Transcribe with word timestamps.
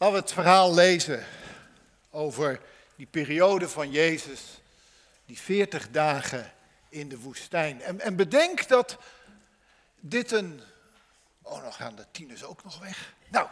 Laten 0.00 0.16
we 0.16 0.22
het 0.22 0.32
verhaal 0.32 0.74
lezen 0.74 1.24
over 2.10 2.60
die 2.96 3.06
periode 3.06 3.68
van 3.68 3.90
Jezus, 3.90 4.40
die 5.26 5.38
40 5.38 5.90
dagen 5.90 6.52
in 6.88 7.08
de 7.08 7.18
woestijn. 7.18 7.82
En, 7.82 8.00
en 8.00 8.16
bedenk 8.16 8.68
dat 8.68 8.96
dit 10.00 10.32
een. 10.32 10.60
Oh, 11.42 11.62
dan 11.62 11.72
gaan 11.72 11.94
de 11.94 12.04
tieners 12.10 12.44
ook 12.44 12.64
nog 12.64 12.78
weg. 12.78 13.12
Nou. 13.28 13.48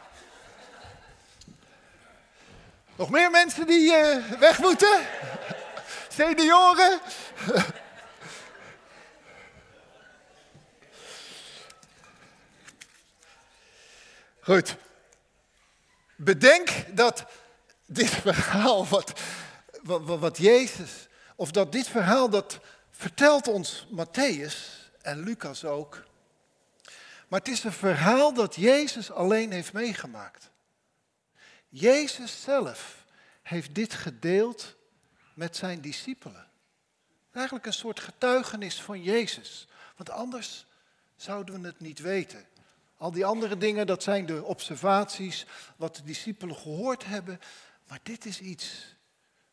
Nog 2.96 3.10
meer 3.10 3.30
mensen 3.30 3.66
die 3.66 3.92
uh, 3.92 4.30
weg 4.38 4.58
moeten? 4.58 5.06
Senioren? 6.08 7.00
Goed. 14.40 14.76
Bedenk 16.16 16.96
dat 16.96 17.24
dit 17.86 18.10
verhaal, 18.10 18.86
wat, 18.86 19.20
wat, 19.82 20.18
wat 20.18 20.38
Jezus, 20.38 21.08
of 21.36 21.50
dat 21.50 21.72
dit 21.72 21.88
verhaal, 21.88 22.30
dat 22.30 22.60
vertelt 22.90 23.48
ons 23.48 23.86
Matthäus 23.90 24.54
en 25.02 25.20
Lucas 25.20 25.64
ook. 25.64 26.04
Maar 27.28 27.38
het 27.38 27.48
is 27.48 27.64
een 27.64 27.72
verhaal 27.72 28.34
dat 28.34 28.54
Jezus 28.54 29.10
alleen 29.10 29.52
heeft 29.52 29.72
meegemaakt. 29.72 30.50
Jezus 31.68 32.42
zelf 32.42 33.04
heeft 33.42 33.74
dit 33.74 33.94
gedeeld 33.94 34.76
met 35.34 35.56
zijn 35.56 35.80
discipelen. 35.80 36.48
Eigenlijk 37.32 37.66
een 37.66 37.72
soort 37.72 38.00
getuigenis 38.00 38.82
van 38.82 39.02
Jezus. 39.02 39.68
Want 39.96 40.10
anders 40.10 40.66
zouden 41.16 41.60
we 41.60 41.66
het 41.66 41.80
niet 41.80 41.98
weten. 41.98 42.46
Al 42.96 43.10
die 43.10 43.24
andere 43.24 43.56
dingen, 43.56 43.86
dat 43.86 44.02
zijn 44.02 44.26
de 44.26 44.44
observaties, 44.44 45.46
wat 45.76 45.96
de 45.96 46.02
discipelen 46.02 46.56
gehoord 46.56 47.04
hebben. 47.04 47.40
Maar 47.88 48.00
dit 48.02 48.24
is 48.24 48.40
iets 48.40 48.96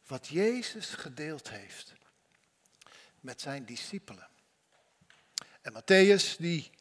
wat 0.08 0.28
Jezus 0.28 0.90
gedeeld 0.90 1.50
heeft 1.50 1.94
met 3.20 3.41
zijn 3.41 3.66
discipelen. 3.66 4.27
En 5.62 5.74
Matthäus 5.74 6.38
die 6.38 6.72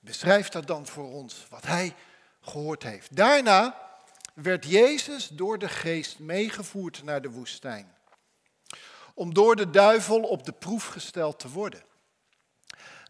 beschrijft 0.00 0.52
dat 0.52 0.66
dan 0.66 0.86
voor 0.86 1.12
ons, 1.12 1.46
wat 1.50 1.66
hij 1.66 1.94
gehoord 2.40 2.82
heeft. 2.82 3.16
Daarna 3.16 3.90
werd 4.34 4.64
Jezus 4.64 5.28
door 5.28 5.58
de 5.58 5.68
geest 5.68 6.18
meegevoerd 6.18 7.02
naar 7.02 7.22
de 7.22 7.30
woestijn. 7.30 7.94
Om 9.14 9.34
door 9.34 9.56
de 9.56 9.70
duivel 9.70 10.22
op 10.22 10.44
de 10.44 10.52
proef 10.52 10.86
gesteld 10.86 11.38
te 11.38 11.48
worden. 11.48 11.82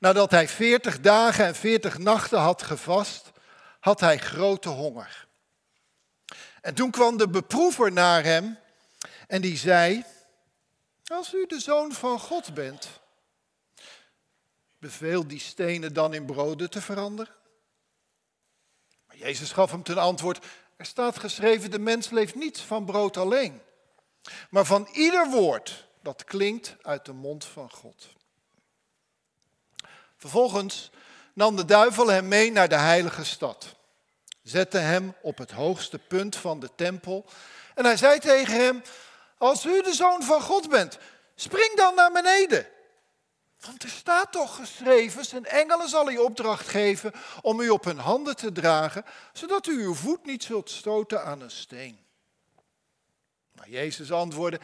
Nadat 0.05 0.31
hij 0.31 0.49
veertig 0.49 1.01
dagen 1.01 1.45
en 1.45 1.55
veertig 1.55 1.99
nachten 1.99 2.39
had 2.39 2.63
gevast, 2.63 3.33
had 3.81 4.01
hij 4.01 4.19
grote 4.19 4.69
honger. 4.69 5.27
En 6.61 6.75
toen 6.75 6.91
kwam 6.91 7.17
de 7.17 7.29
beproever 7.29 7.93
naar 7.93 8.25
hem 8.25 8.59
en 9.27 9.41
die 9.41 9.57
zei, 9.57 10.05
als 11.07 11.35
u 11.35 11.47
de 11.47 11.61
zoon 11.61 11.93
van 11.93 12.19
God 12.19 12.55
bent, 12.55 12.89
beveel 14.79 15.27
die 15.27 15.41
stenen 15.41 15.93
dan 15.93 16.15
in 16.15 16.27
broden 16.27 16.71
te 16.71 16.81
veranderen? 16.81 17.35
Maar 19.07 19.17
Jezus 19.17 19.53
gaf 19.53 19.71
hem 19.71 19.83
ten 19.83 19.99
antwoord, 19.99 20.45
er 20.77 20.87
staat 20.87 21.19
geschreven, 21.19 21.71
de 21.71 21.79
mens 21.79 22.11
leeft 22.11 22.35
niet 22.35 22.61
van 22.61 22.85
brood 22.85 23.17
alleen, 23.17 23.61
maar 24.51 24.65
van 24.65 24.89
ieder 24.93 25.31
woord 25.31 25.87
dat 26.03 26.25
klinkt 26.25 26.77
uit 26.83 27.05
de 27.05 27.13
mond 27.13 27.45
van 27.45 27.71
God. 27.71 28.14
Vervolgens 30.25 30.91
nam 31.33 31.57
de 31.57 31.65
duivel 31.65 32.09
hem 32.09 32.29
mee 32.29 32.53
naar 32.53 32.69
de 32.69 32.77
heilige 32.77 33.25
stad, 33.25 33.75
zette 34.43 34.79
hem 34.79 35.15
op 35.23 35.39
het 35.39 35.51
hoogste 35.51 35.99
punt 35.99 36.37
van 36.37 36.61
de 36.61 36.71
tempel 36.75 37.25
en 37.75 37.85
hij 37.85 37.97
zei 37.97 38.19
tegen 38.19 38.55
hem, 38.55 38.83
als 39.39 39.65
u 39.65 39.83
de 39.83 39.95
zoon 39.95 40.23
van 40.23 40.41
God 40.41 40.69
bent, 40.69 40.99
spring 41.35 41.77
dan 41.77 41.95
naar 41.95 42.13
beneden. 42.13 42.67
Want 43.61 43.83
er 43.83 43.89
staat 43.89 44.33
toch 44.33 44.57
geschreven, 44.57 45.25
zijn 45.25 45.45
engelen 45.45 45.89
zal 45.89 46.11
u 46.11 46.17
opdracht 46.17 46.69
geven 46.69 47.13
om 47.43 47.61
u 47.61 47.69
op 47.69 47.85
hun 47.85 47.99
handen 47.99 48.37
te 48.37 48.53
dragen, 48.53 49.05
zodat 49.33 49.67
u 49.67 49.83
uw 49.83 49.95
voet 49.95 50.25
niet 50.25 50.45
zult 50.45 50.71
stoten 50.71 51.25
aan 51.25 51.41
een 51.41 51.51
steen. 51.51 51.99
Maar 53.53 53.69
Jezus 53.69 54.13
antwoordde, 54.13 54.61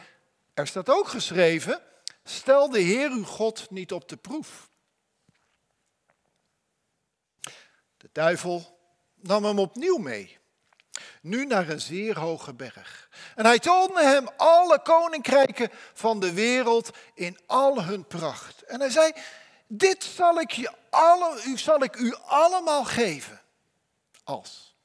er 0.53 0.67
staat 0.67 0.89
ook 0.89 1.07
geschreven, 1.07 1.81
stel 2.23 2.69
de 2.69 2.79
Heer 2.79 3.09
uw 3.09 3.25
God 3.25 3.69
niet 3.69 3.91
op 3.91 4.09
de 4.09 4.17
proef. 4.17 4.69
De 8.01 8.09
duivel 8.11 8.79
nam 9.15 9.45
hem 9.45 9.59
opnieuw 9.59 9.97
mee, 9.97 10.37
nu 11.21 11.45
naar 11.45 11.69
een 11.69 11.81
zeer 11.81 12.19
hoge 12.19 12.53
berg. 12.53 13.09
En 13.35 13.45
hij 13.45 13.59
toonde 13.59 14.03
hem 14.03 14.27
alle 14.37 14.81
koninkrijken 14.81 15.69
van 15.93 16.19
de 16.19 16.33
wereld 16.33 16.89
in 17.13 17.39
al 17.45 17.83
hun 17.83 18.05
pracht. 18.05 18.61
En 18.61 18.79
hij 18.79 18.89
zei, 18.89 19.11
dit 19.67 20.03
zal 20.03 20.39
ik, 20.39 20.51
je 20.51 20.71
alle, 20.89 21.41
u, 21.45 21.57
zal 21.57 21.83
ik 21.83 21.95
u 21.95 22.15
allemaal 22.25 22.83
geven. 22.83 23.41
Als, 24.23 24.75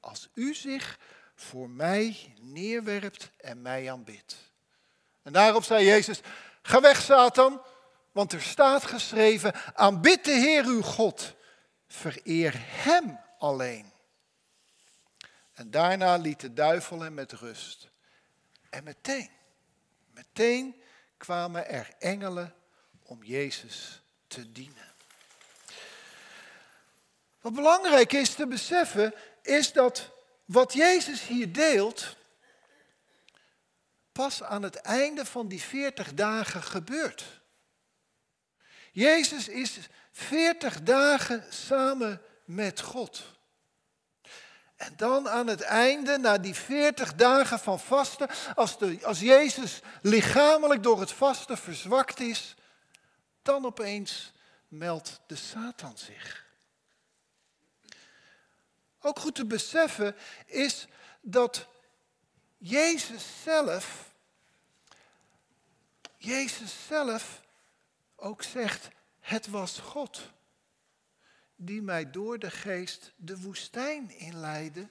als 0.00 0.28
u 0.34 0.54
zich 0.54 0.98
voor 1.34 1.70
mij 1.70 2.34
neerwerpt 2.40 3.30
en 3.36 3.62
mij 3.62 3.92
aanbidt. 3.92 4.36
En 5.22 5.32
daarop 5.32 5.64
zei 5.64 5.84
Jezus, 5.84 6.20
ga 6.62 6.80
weg 6.80 7.02
Satan, 7.02 7.62
want 8.12 8.32
er 8.32 8.42
staat 8.42 8.84
geschreven, 8.84 9.54
aanbid 9.74 10.24
de 10.24 10.32
Heer 10.32 10.64
uw 10.64 10.82
God 10.82 11.34
Vereer 11.94 12.54
Hem 12.56 13.20
alleen. 13.38 13.92
En 15.52 15.70
daarna 15.70 16.16
liet 16.16 16.40
de 16.40 16.52
duivel 16.52 17.00
hem 17.00 17.14
met 17.14 17.32
rust. 17.32 17.88
En 18.70 18.84
meteen, 18.84 19.30
meteen 20.10 20.82
kwamen 21.16 21.68
er 21.68 21.94
engelen 21.98 22.54
om 23.02 23.24
Jezus 23.24 24.00
te 24.26 24.52
dienen. 24.52 24.92
Wat 27.40 27.54
belangrijk 27.54 28.12
is 28.12 28.34
te 28.34 28.46
beseffen, 28.46 29.14
is 29.42 29.72
dat 29.72 30.10
wat 30.44 30.72
Jezus 30.72 31.26
hier 31.26 31.52
deelt, 31.52 32.16
pas 34.12 34.42
aan 34.42 34.62
het 34.62 34.76
einde 34.76 35.24
van 35.24 35.48
die 35.48 35.62
40 35.62 36.14
dagen 36.14 36.62
gebeurt. 36.62 37.42
Jezus 38.94 39.48
is 39.48 39.78
40 40.10 40.82
dagen 40.82 41.44
samen 41.50 42.22
met 42.44 42.80
God. 42.80 43.22
En 44.76 44.92
dan 44.96 45.28
aan 45.28 45.46
het 45.46 45.60
einde, 45.60 46.18
na 46.18 46.38
die 46.38 46.54
40 46.54 47.14
dagen 47.14 47.58
van 47.58 47.80
vasten, 47.80 48.28
als, 48.54 48.78
de, 48.78 48.98
als 49.02 49.20
Jezus 49.20 49.80
lichamelijk 50.02 50.82
door 50.82 51.00
het 51.00 51.12
vasten 51.12 51.58
verzwakt 51.58 52.20
is, 52.20 52.54
dan 53.42 53.64
opeens 53.64 54.32
meldt 54.68 55.20
de 55.26 55.36
Satan 55.36 55.98
zich. 55.98 56.44
Ook 59.00 59.18
goed 59.18 59.34
te 59.34 59.46
beseffen 59.46 60.16
is 60.46 60.86
dat 61.20 61.66
Jezus 62.58 63.24
zelf, 63.42 64.12
Jezus 66.16 66.86
zelf 66.86 67.42
ook 68.24 68.42
zegt, 68.42 68.88
het 69.20 69.46
was 69.46 69.78
God 69.78 70.20
die 71.56 71.82
mij 71.82 72.10
door 72.10 72.38
de 72.38 72.50
geest 72.50 73.12
de 73.16 73.40
woestijn 73.40 74.18
inleidde. 74.18 74.88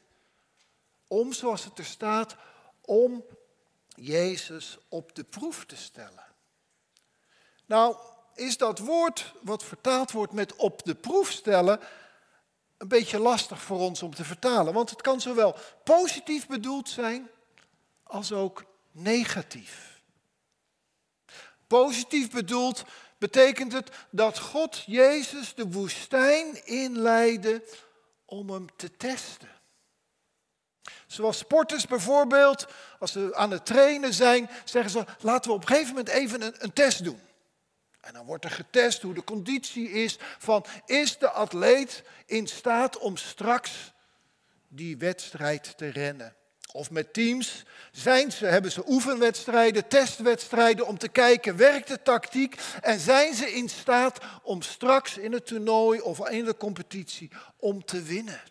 Om, 1.08 1.34
zoals 1.34 1.64
het 1.64 1.78
er 1.78 1.86
staat, 1.86 2.36
om 2.82 3.26
Jezus 3.88 4.78
op 4.90 5.16
de 5.16 5.24
proef 5.24 5.66
te 5.66 5.76
stellen. 5.76 6.26
Nou, 7.66 7.98
is 8.36 8.58
dat 8.58 8.80
woord 8.80 9.34
wat 9.42 9.64
vertaald 9.64 10.12
wordt 10.12 10.34
met 10.34 10.56
op 10.56 10.84
de 10.84 10.96
proef 10.96 11.32
stellen 11.32 11.80
een 12.78 12.88
beetje 12.88 13.20
lastig 13.20 13.62
voor 13.62 13.80
ons 13.80 14.04
om 14.04 14.16
te 14.16 14.24
vertalen. 14.24 14.74
Want 14.74 14.90
het 14.90 15.02
kan 15.02 15.22
zowel 15.22 15.56
positief 15.84 16.48
bedoeld 16.48 16.90
zijn 16.90 17.30
als 18.04 18.32
ook 18.32 18.66
negatief. 18.92 20.02
Positief 21.68 22.32
bedoeld 22.32 22.84
betekent 23.24 23.74
het 23.74 23.90
dat 24.10 24.40
God 24.40 24.84
Jezus 24.86 25.54
de 25.56 25.68
woestijn 25.68 26.66
inleidde 26.66 27.64
om 28.26 28.50
hem 28.50 28.68
te 28.76 28.98
testen. 28.98 29.50
Zoals 31.08 31.38
sporters 31.38 31.88
bijvoorbeeld, 31.88 32.68
als 33.00 33.12
ze 33.12 33.36
aan 33.36 33.52
het 33.52 33.66
trainen 33.66 34.14
zijn, 34.14 34.50
zeggen 34.66 34.92
ze, 34.92 35.06
laten 35.20 35.50
we 35.50 35.56
op 35.56 35.62
een 35.62 35.68
gegeven 35.68 35.96
moment 35.96 36.08
even 36.08 36.42
een, 36.42 36.56
een 36.58 36.74
test 36.74 37.04
doen. 37.04 37.20
En 38.02 38.14
dan 38.14 38.26
wordt 38.26 38.46
er 38.46 38.52
getest 38.52 39.02
hoe 39.02 39.14
de 39.14 39.24
conditie 39.24 39.90
is 39.90 40.18
van, 40.38 40.66
is 40.86 41.18
de 41.18 41.30
atleet 41.30 42.04
in 42.26 42.48
staat 42.48 42.98
om 42.98 43.18
straks 43.18 43.94
die 44.68 44.98
wedstrijd 44.98 45.78
te 45.78 45.88
rennen? 45.88 46.36
Of 46.76 46.92
met 46.92 47.14
teams, 47.14 47.64
zijn 47.92 48.32
ze, 48.32 48.46
hebben 48.46 48.72
ze 48.72 48.90
oefenwedstrijden, 48.90 49.88
testwedstrijden 49.88 50.88
om 50.88 50.98
te 50.98 51.08
kijken, 51.08 51.56
werkt 51.56 51.88
de 51.88 52.02
tactiek 52.02 52.62
en 52.82 53.00
zijn 53.00 53.34
ze 53.34 53.54
in 53.54 53.70
staat 53.70 54.20
om 54.44 54.62
straks 54.62 55.18
in 55.18 55.32
het 55.32 55.46
toernooi 55.46 56.00
of 56.00 56.30
in 56.30 56.46
de 56.46 56.58
competitie 56.58 57.32
om 57.58 57.86
te 57.86 58.02
winnen. 58.02 58.42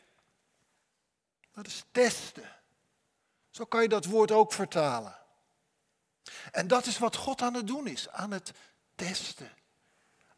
Dat 1.52 1.66
is 1.66 1.84
testen. 1.92 2.48
Zo 3.50 3.64
kan 3.64 3.82
je 3.82 3.88
dat 3.88 4.04
woord 4.04 4.30
ook 4.30 4.52
vertalen. 4.52 5.16
En 6.52 6.69
dat 6.69 6.86
is 6.86 6.98
wat 6.98 7.16
God 7.16 7.42
aan 7.42 7.54
het 7.54 7.66
doen 7.66 7.86
is, 7.86 8.08
aan 8.08 8.30
het 8.30 8.52
testen. 8.94 9.50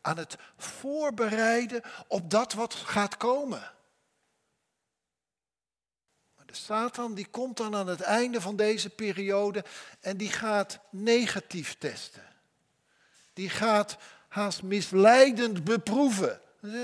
Aan 0.00 0.16
het 0.16 0.36
voorbereiden 0.56 1.82
op 2.06 2.31
dat 2.31 2.52
wat 2.52 2.75
gaat 2.75 3.16
komen. 3.16 3.72
Satan 6.55 7.15
die 7.15 7.27
komt 7.27 7.56
dan 7.56 7.75
aan 7.75 7.87
het 7.87 8.01
einde 8.01 8.41
van 8.41 8.56
deze 8.56 8.91
periode 8.91 9.65
en 10.01 10.17
die 10.17 10.31
gaat 10.31 10.79
negatief 10.91 11.77
testen. 11.79 12.23
Die 13.33 13.51
gaat 13.51 13.97
haast 14.29 14.62
misleidend 14.62 15.65
beproeven. 15.65 16.41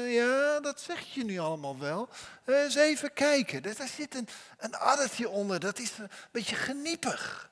Ja, 0.08 0.60
dat 0.60 0.80
zeg 0.80 1.14
je 1.14 1.24
nu 1.24 1.38
allemaal 1.38 1.78
wel. 1.78 2.08
Eh, 2.44 2.62
eens 2.62 2.74
even 2.74 3.12
kijken. 3.12 3.62
Daar 3.62 3.88
zit 3.88 4.14
een, 4.14 4.28
een 4.58 4.74
addertje 4.74 5.28
onder. 5.28 5.60
Dat 5.60 5.78
is 5.78 5.98
een 5.98 6.10
beetje 6.30 6.56
geniepig. 6.56 7.50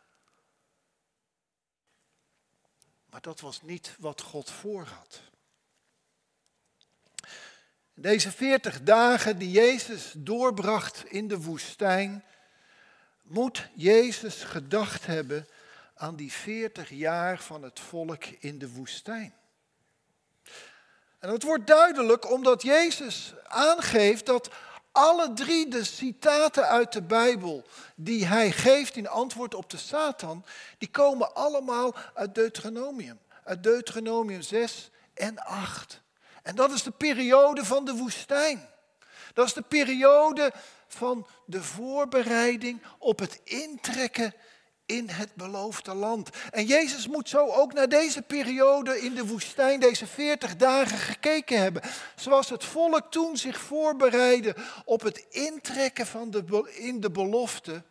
Maar 3.11 3.21
dat 3.21 3.41
was 3.41 3.63
niet 3.63 3.95
wat 3.99 4.21
God 4.21 4.51
voor 4.51 4.85
had. 4.85 5.21
Deze 8.01 8.31
veertig 8.31 8.83
dagen 8.83 9.39
die 9.39 9.51
Jezus 9.51 10.13
doorbracht 10.17 11.05
in 11.05 11.29
de 11.29 11.41
woestijn, 11.41 12.25
moet 13.23 13.69
Jezus 13.75 14.43
gedacht 14.43 15.07
hebben 15.07 15.49
aan 15.95 16.17
die 16.17 16.33
veertig 16.33 16.91
jaar 16.91 17.39
van 17.39 17.63
het 17.63 17.81
volk 17.81 18.25
in 18.25 18.59
de 18.59 18.71
woestijn. 18.71 19.35
En 21.19 21.31
het 21.31 21.43
wordt 21.43 21.67
duidelijk 21.67 22.31
omdat 22.31 22.63
Jezus 22.63 23.35
aangeeft 23.47 24.27
dat 24.27 24.51
alle 24.93 25.33
drie 25.33 25.69
de 25.69 25.85
citaten 25.85 26.69
uit 26.69 26.93
de 26.93 27.03
Bijbel 27.03 27.67
die 27.95 28.27
hij 28.27 28.51
geeft 28.51 28.97
in 28.97 29.09
antwoord 29.09 29.55
op 29.55 29.71
de 29.71 29.77
Satan, 29.77 30.45
die 30.79 30.91
komen 30.91 31.35
allemaal 31.35 31.95
uit 32.15 32.35
Deuteronomium. 32.35 33.19
Uit 33.45 33.63
Deuteronomium 33.63 34.43
6 34.43 34.91
en 35.15 35.39
8. 35.39 36.07
En 36.49 36.55
dat 36.55 36.73
is 36.73 36.83
de 36.83 36.91
periode 36.91 37.65
van 37.65 37.85
de 37.85 37.95
woestijn. 37.95 38.69
Dat 39.35 39.47
is 39.47 39.53
de 39.53 39.63
periode 39.63 40.53
van 40.87 41.27
de 41.47 41.63
voorbereiding 41.63 42.83
op 42.99 43.19
het 43.19 43.41
intrekken 43.45 44.35
in 44.87 45.09
het 45.09 45.35
beloofde 45.35 45.95
land. 45.95 46.31
En 46.51 46.65
Jezus 46.65 47.07
moet 47.07 47.29
zo 47.29 47.47
ook 47.47 47.73
naar 47.73 47.89
deze 47.89 48.23
periode 48.23 49.01
in 49.01 49.15
de 49.15 49.27
woestijn, 49.27 49.81
deze 49.81 50.07
40 50.07 50.57
dagen 50.57 50.99
gekeken 50.99 51.59
hebben. 51.59 51.83
Zoals 52.17 52.49
het 52.49 52.65
volk 52.65 53.11
toen 53.11 53.37
zich 53.37 53.61
voorbereidde 53.61 54.57
op 54.85 55.01
het 55.01 55.27
intrekken 55.31 56.07
van 56.07 56.31
de, 56.31 56.73
in 56.77 57.01
de 57.01 57.11
belofte. 57.11 57.83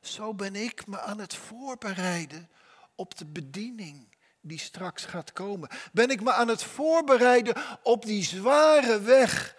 Zo 0.00 0.34
ben 0.34 0.54
ik 0.56 0.86
me 0.86 1.00
aan 1.00 1.18
het 1.18 1.34
voorbereiden 1.34 2.50
op 2.94 3.18
de 3.18 3.26
bediening 3.26 4.11
die 4.42 4.58
straks 4.58 5.04
gaat 5.04 5.32
komen. 5.32 5.68
Ben 5.92 6.10
ik 6.10 6.22
me 6.22 6.32
aan 6.32 6.48
het 6.48 6.62
voorbereiden 6.62 7.54
op 7.82 8.04
die 8.04 8.24
zware 8.24 9.00
weg 9.00 9.56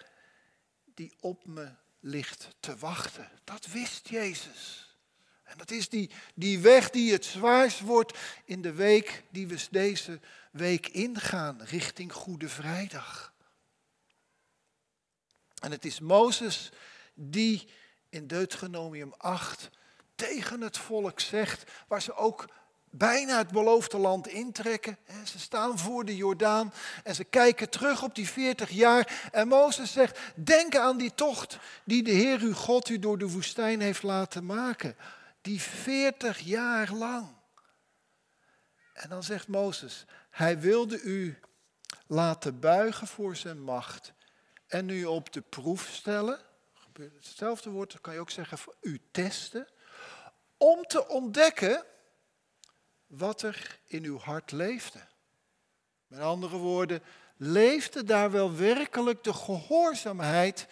die 0.94 1.14
op 1.20 1.46
me 1.46 1.74
ligt 2.00 2.48
te 2.60 2.76
wachten. 2.76 3.30
Dat 3.44 3.66
wist 3.66 4.08
Jezus. 4.08 4.88
En 5.44 5.58
dat 5.58 5.70
is 5.70 5.88
die, 5.88 6.10
die 6.34 6.58
weg 6.58 6.90
die 6.90 7.12
het 7.12 7.24
zwaarst 7.24 7.80
wordt 7.80 8.18
in 8.44 8.62
de 8.62 8.72
week 8.72 9.22
die 9.30 9.46
we 9.46 9.66
deze 9.70 10.20
week 10.52 10.88
ingaan, 10.88 11.62
richting 11.62 12.12
Goede 12.12 12.48
Vrijdag. 12.48 13.32
En 15.60 15.70
het 15.70 15.84
is 15.84 16.00
Mozes 16.00 16.72
die 17.14 17.68
in 18.08 18.26
Deuteronomium 18.26 19.14
8 19.16 19.70
tegen 20.14 20.60
het 20.60 20.78
volk 20.78 21.20
zegt, 21.20 21.70
waar 21.88 22.02
ze 22.02 22.14
ook 22.14 22.48
bijna 22.96 23.38
het 23.38 23.50
beloofde 23.50 23.98
land 23.98 24.28
intrekken. 24.28 24.98
Ze 25.24 25.38
staan 25.38 25.78
voor 25.78 26.04
de 26.04 26.16
Jordaan 26.16 26.72
en 27.04 27.14
ze 27.14 27.24
kijken 27.24 27.70
terug 27.70 28.02
op 28.02 28.14
die 28.14 28.28
40 28.28 28.70
jaar. 28.70 29.28
En 29.32 29.48
Mozes 29.48 29.92
zegt, 29.92 30.18
denk 30.34 30.76
aan 30.76 30.98
die 30.98 31.14
tocht 31.14 31.58
die 31.84 32.02
de 32.02 32.10
Heer 32.10 32.40
uw 32.40 32.54
God 32.54 32.88
u 32.88 32.98
door 32.98 33.18
de 33.18 33.30
woestijn 33.30 33.80
heeft 33.80 34.02
laten 34.02 34.46
maken 34.46 34.96
die 35.40 35.60
40 35.60 36.38
jaar 36.38 36.92
lang. 36.92 37.28
En 38.92 39.08
dan 39.08 39.22
zegt 39.22 39.48
Mozes, 39.48 40.04
hij 40.30 40.60
wilde 40.60 41.00
u 41.00 41.38
laten 42.06 42.60
buigen 42.60 43.06
voor 43.06 43.36
zijn 43.36 43.62
macht 43.62 44.12
en 44.66 44.88
u 44.88 45.04
op 45.04 45.32
de 45.32 45.40
proef 45.40 45.88
stellen. 45.92 46.40
Hetzelfde 46.98 47.70
woord 47.70 48.00
kan 48.00 48.14
je 48.14 48.20
ook 48.20 48.30
zeggen 48.30 48.58
voor 48.58 48.74
u 48.80 49.00
testen. 49.10 49.68
Om 50.56 50.82
te 50.82 51.08
ontdekken 51.08 51.84
wat 53.16 53.42
er 53.42 53.78
in 53.86 54.04
uw 54.04 54.18
hart 54.18 54.52
leefde. 54.52 55.00
Met 56.06 56.20
andere 56.20 56.56
woorden, 56.56 57.02
leefde 57.36 58.04
daar 58.04 58.30
wel 58.30 58.56
werkelijk 58.56 59.24
de 59.24 59.32
gehoorzaamheid 59.32 60.66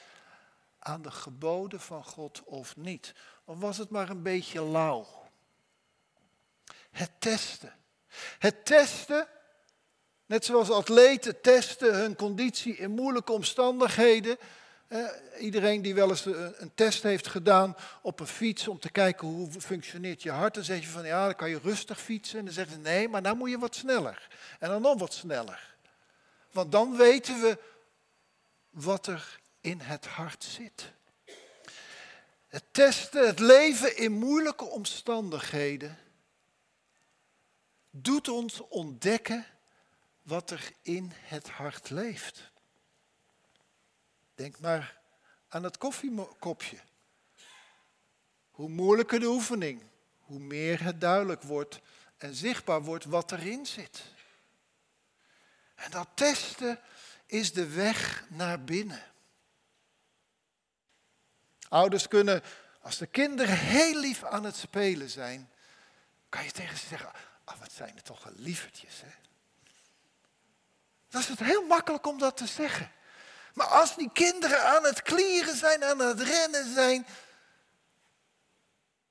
aan 0.78 1.02
de 1.02 1.10
geboden 1.10 1.80
van 1.80 2.04
God 2.04 2.42
of 2.44 2.76
niet? 2.76 3.14
Of 3.44 3.58
was 3.58 3.78
het 3.78 3.90
maar 3.90 4.10
een 4.10 4.22
beetje 4.22 4.64
lauw? 4.64 5.06
Het 6.90 7.10
testen. 7.18 7.74
Het 8.38 8.64
testen, 8.64 9.28
net 10.26 10.44
zoals 10.44 10.70
atleten 10.70 11.40
testen 11.40 11.94
hun 11.94 12.16
conditie 12.16 12.76
in 12.76 12.90
moeilijke 12.90 13.32
omstandigheden. 13.32 14.38
Eh, 14.92 15.08
iedereen 15.38 15.82
die 15.82 15.94
wel 15.94 16.08
eens 16.08 16.24
een, 16.24 16.62
een, 16.62 16.74
test 16.74 17.02
heeft 17.02 17.26
gedaan 17.26 17.76
op 18.02 18.20
een 18.20 18.26
fiets 18.26 18.68
om 18.68 18.78
te 18.78 18.90
kijken 18.90 19.28
hoe 19.28 19.50
functioneert 19.60 20.22
je 20.22 20.30
hart, 20.30 20.54
dan 20.54 20.64
zeg 20.64 20.80
je 20.80 20.86
van 20.86 21.04
ja, 21.04 21.24
dan 21.24 21.34
kan 21.34 21.50
je 21.50 21.58
rustig 21.62 22.00
fietsen. 22.00 22.38
En 22.38 22.44
dan 22.44 22.54
zeggen 22.54 22.74
ze 22.74 22.80
nee, 22.80 23.08
maar 23.08 23.22
dan 23.22 23.36
moet 23.36 23.50
je 23.50 23.58
wat 23.58 23.74
sneller. 23.74 24.28
En 24.58 24.68
dan 24.68 24.82
nog 24.82 24.98
wat 24.98 25.14
sneller. 25.14 25.74
Want 26.50 26.72
dan 26.72 26.96
weten 26.96 27.40
we 27.40 27.58
wat 28.70 29.06
er 29.06 29.40
in 29.60 29.80
het 29.80 30.06
hart 30.06 30.44
zit. 30.44 30.92
Het 32.48 32.64
testen, 32.70 33.26
het 33.26 33.38
leven 33.38 33.96
in 33.96 34.12
moeilijke 34.12 34.64
omstandigheden, 34.64 35.98
doet 37.90 38.28
ons 38.28 38.68
ontdekken 38.68 39.46
wat 40.22 40.50
er 40.50 40.72
in 40.82 41.12
het 41.14 41.48
hart 41.48 41.90
leeft. 41.90 42.51
Denk 44.42 44.58
maar 44.58 44.98
aan 45.48 45.62
het 45.62 45.78
koffiekopje. 45.78 46.78
Hoe 48.50 48.68
moeilijker 48.68 49.20
de 49.20 49.26
oefening, 49.26 49.82
hoe 50.20 50.38
meer 50.38 50.82
het 50.82 51.00
duidelijk 51.00 51.42
wordt 51.42 51.80
en 52.16 52.34
zichtbaar 52.34 52.82
wordt 52.82 53.04
wat 53.04 53.32
erin 53.32 53.66
zit. 53.66 54.02
En 55.74 55.90
dat 55.90 56.08
testen 56.14 56.80
is 57.26 57.52
de 57.52 57.68
weg 57.68 58.24
naar 58.28 58.64
binnen. 58.64 59.02
Ouders 61.68 62.08
kunnen, 62.08 62.42
als 62.80 62.98
de 62.98 63.06
kinderen 63.06 63.58
heel 63.58 64.00
lief 64.00 64.24
aan 64.24 64.44
het 64.44 64.56
spelen 64.56 65.10
zijn, 65.10 65.50
kan 66.28 66.44
je 66.44 66.50
tegen 66.50 66.78
ze 66.78 66.86
zeggen, 66.86 67.12
ah, 67.44 67.58
wat 67.58 67.72
zijn 67.72 67.96
er 67.96 68.02
toch 68.02 68.24
wel 68.24 68.34
lievertjes, 68.36 69.00
hè? 69.00 69.12
Dat 71.08 71.22
is 71.22 71.28
het 71.28 71.38
heel 71.38 71.66
makkelijk 71.66 72.06
om 72.06 72.18
dat 72.18 72.36
te 72.36 72.46
zeggen. 72.46 72.92
Maar 73.52 73.66
als 73.66 73.96
die 73.96 74.10
kinderen 74.12 74.64
aan 74.64 74.84
het 74.84 75.02
klieren 75.02 75.56
zijn, 75.56 75.84
aan 75.84 75.98
het 75.98 76.20
rennen 76.20 76.74
zijn, 76.74 77.06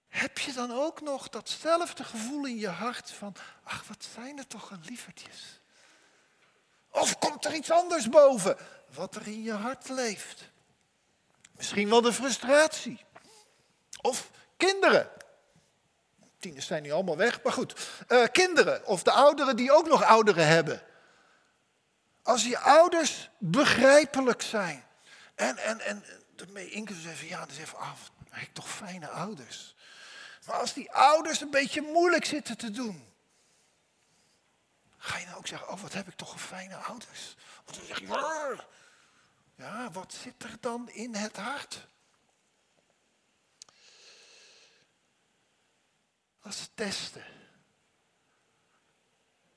heb 0.07 0.37
je 0.37 0.53
dan 0.53 0.71
ook 0.71 1.01
nog 1.01 1.29
datzelfde 1.29 2.03
gevoel 2.03 2.45
in 2.45 2.57
je 2.57 2.67
hart 2.67 3.11
van, 3.11 3.35
ach, 3.63 3.83
wat 3.87 4.07
zijn 4.13 4.37
er 4.37 4.47
toch 4.47 4.71
een 4.71 4.83
lievertjes? 4.85 5.59
Of 6.89 7.17
komt 7.17 7.45
er 7.45 7.53
iets 7.53 7.71
anders 7.71 8.09
boven, 8.09 8.57
wat 8.93 9.15
er 9.15 9.27
in 9.27 9.43
je 9.43 9.53
hart 9.53 9.89
leeft? 9.89 10.49
Misschien 11.51 11.89
wel 11.89 12.01
de 12.01 12.13
frustratie. 12.13 13.05
Of 14.01 14.29
kinderen. 14.57 15.09
Tieners 16.39 16.65
zijn 16.65 16.83
nu 16.83 16.91
allemaal 16.91 17.17
weg, 17.17 17.43
maar 17.43 17.53
goed. 17.53 17.73
Uh, 18.07 18.25
kinderen 18.31 18.85
of 18.85 19.03
de 19.03 19.11
ouderen 19.11 19.55
die 19.55 19.71
ook 19.71 19.87
nog 19.87 20.03
ouderen 20.03 20.47
hebben. 20.47 20.81
Als 22.23 22.43
die 22.43 22.57
ouders 22.57 23.29
begrijpelijk 23.37 24.41
zijn. 24.41 24.83
En, 25.35 25.57
en, 25.57 25.79
en 25.79 26.03
ermee 26.35 26.69
inclusief 26.69 27.03
zeggen, 27.03 27.27
ja, 27.27 27.45
dan 27.45 27.55
zeggen 27.55 27.77
ah, 27.77 27.91
heb 28.29 28.43
ik 28.43 28.53
toch 28.53 28.69
fijne 28.69 29.07
ouders. 29.07 29.75
Maar 30.45 30.55
als 30.55 30.73
die 30.73 30.91
ouders 30.91 31.41
een 31.41 31.49
beetje 31.49 31.81
moeilijk 31.81 32.25
zitten 32.25 32.57
te 32.57 32.71
doen. 32.71 33.13
Ga 34.97 35.17
je 35.17 35.25
nou 35.25 35.37
ook 35.37 35.47
zeggen, 35.47 35.69
oh 35.69 35.81
wat 35.81 35.93
heb 35.93 36.07
ik 36.07 36.15
toch 36.15 36.33
een 36.33 36.39
fijne 36.39 36.75
ouders. 36.75 37.35
Of 37.65 37.75
dan 37.75 37.85
zeg 37.85 37.99
je, 37.99 38.57
ja, 39.55 39.91
wat 39.91 40.13
zit 40.13 40.43
er 40.43 40.57
dan 40.59 40.89
in 40.89 41.15
het 41.15 41.37
hart? 41.37 41.87
Dat 46.41 46.53
is 46.53 46.69
testen. 46.73 47.40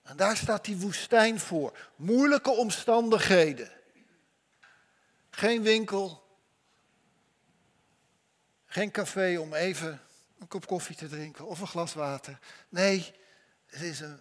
En 0.04 0.16
daar 0.16 0.36
staat 0.36 0.64
die 0.64 0.76
woestijn 0.76 1.40
voor. 1.40 1.78
Moeilijke 1.96 2.50
omstandigheden. 2.50 3.70
Geen 5.30 5.62
winkel. 5.62 6.22
Geen 8.66 8.90
café 8.90 9.36
om 9.38 9.54
even 9.54 10.00
een 10.38 10.48
kop 10.48 10.66
koffie 10.66 10.96
te 10.96 11.08
drinken 11.08 11.46
of 11.46 11.60
een 11.60 11.66
glas 11.66 11.94
water. 11.94 12.38
Nee, 12.68 13.14
het 13.66 13.80
is 13.80 14.00
een 14.00 14.20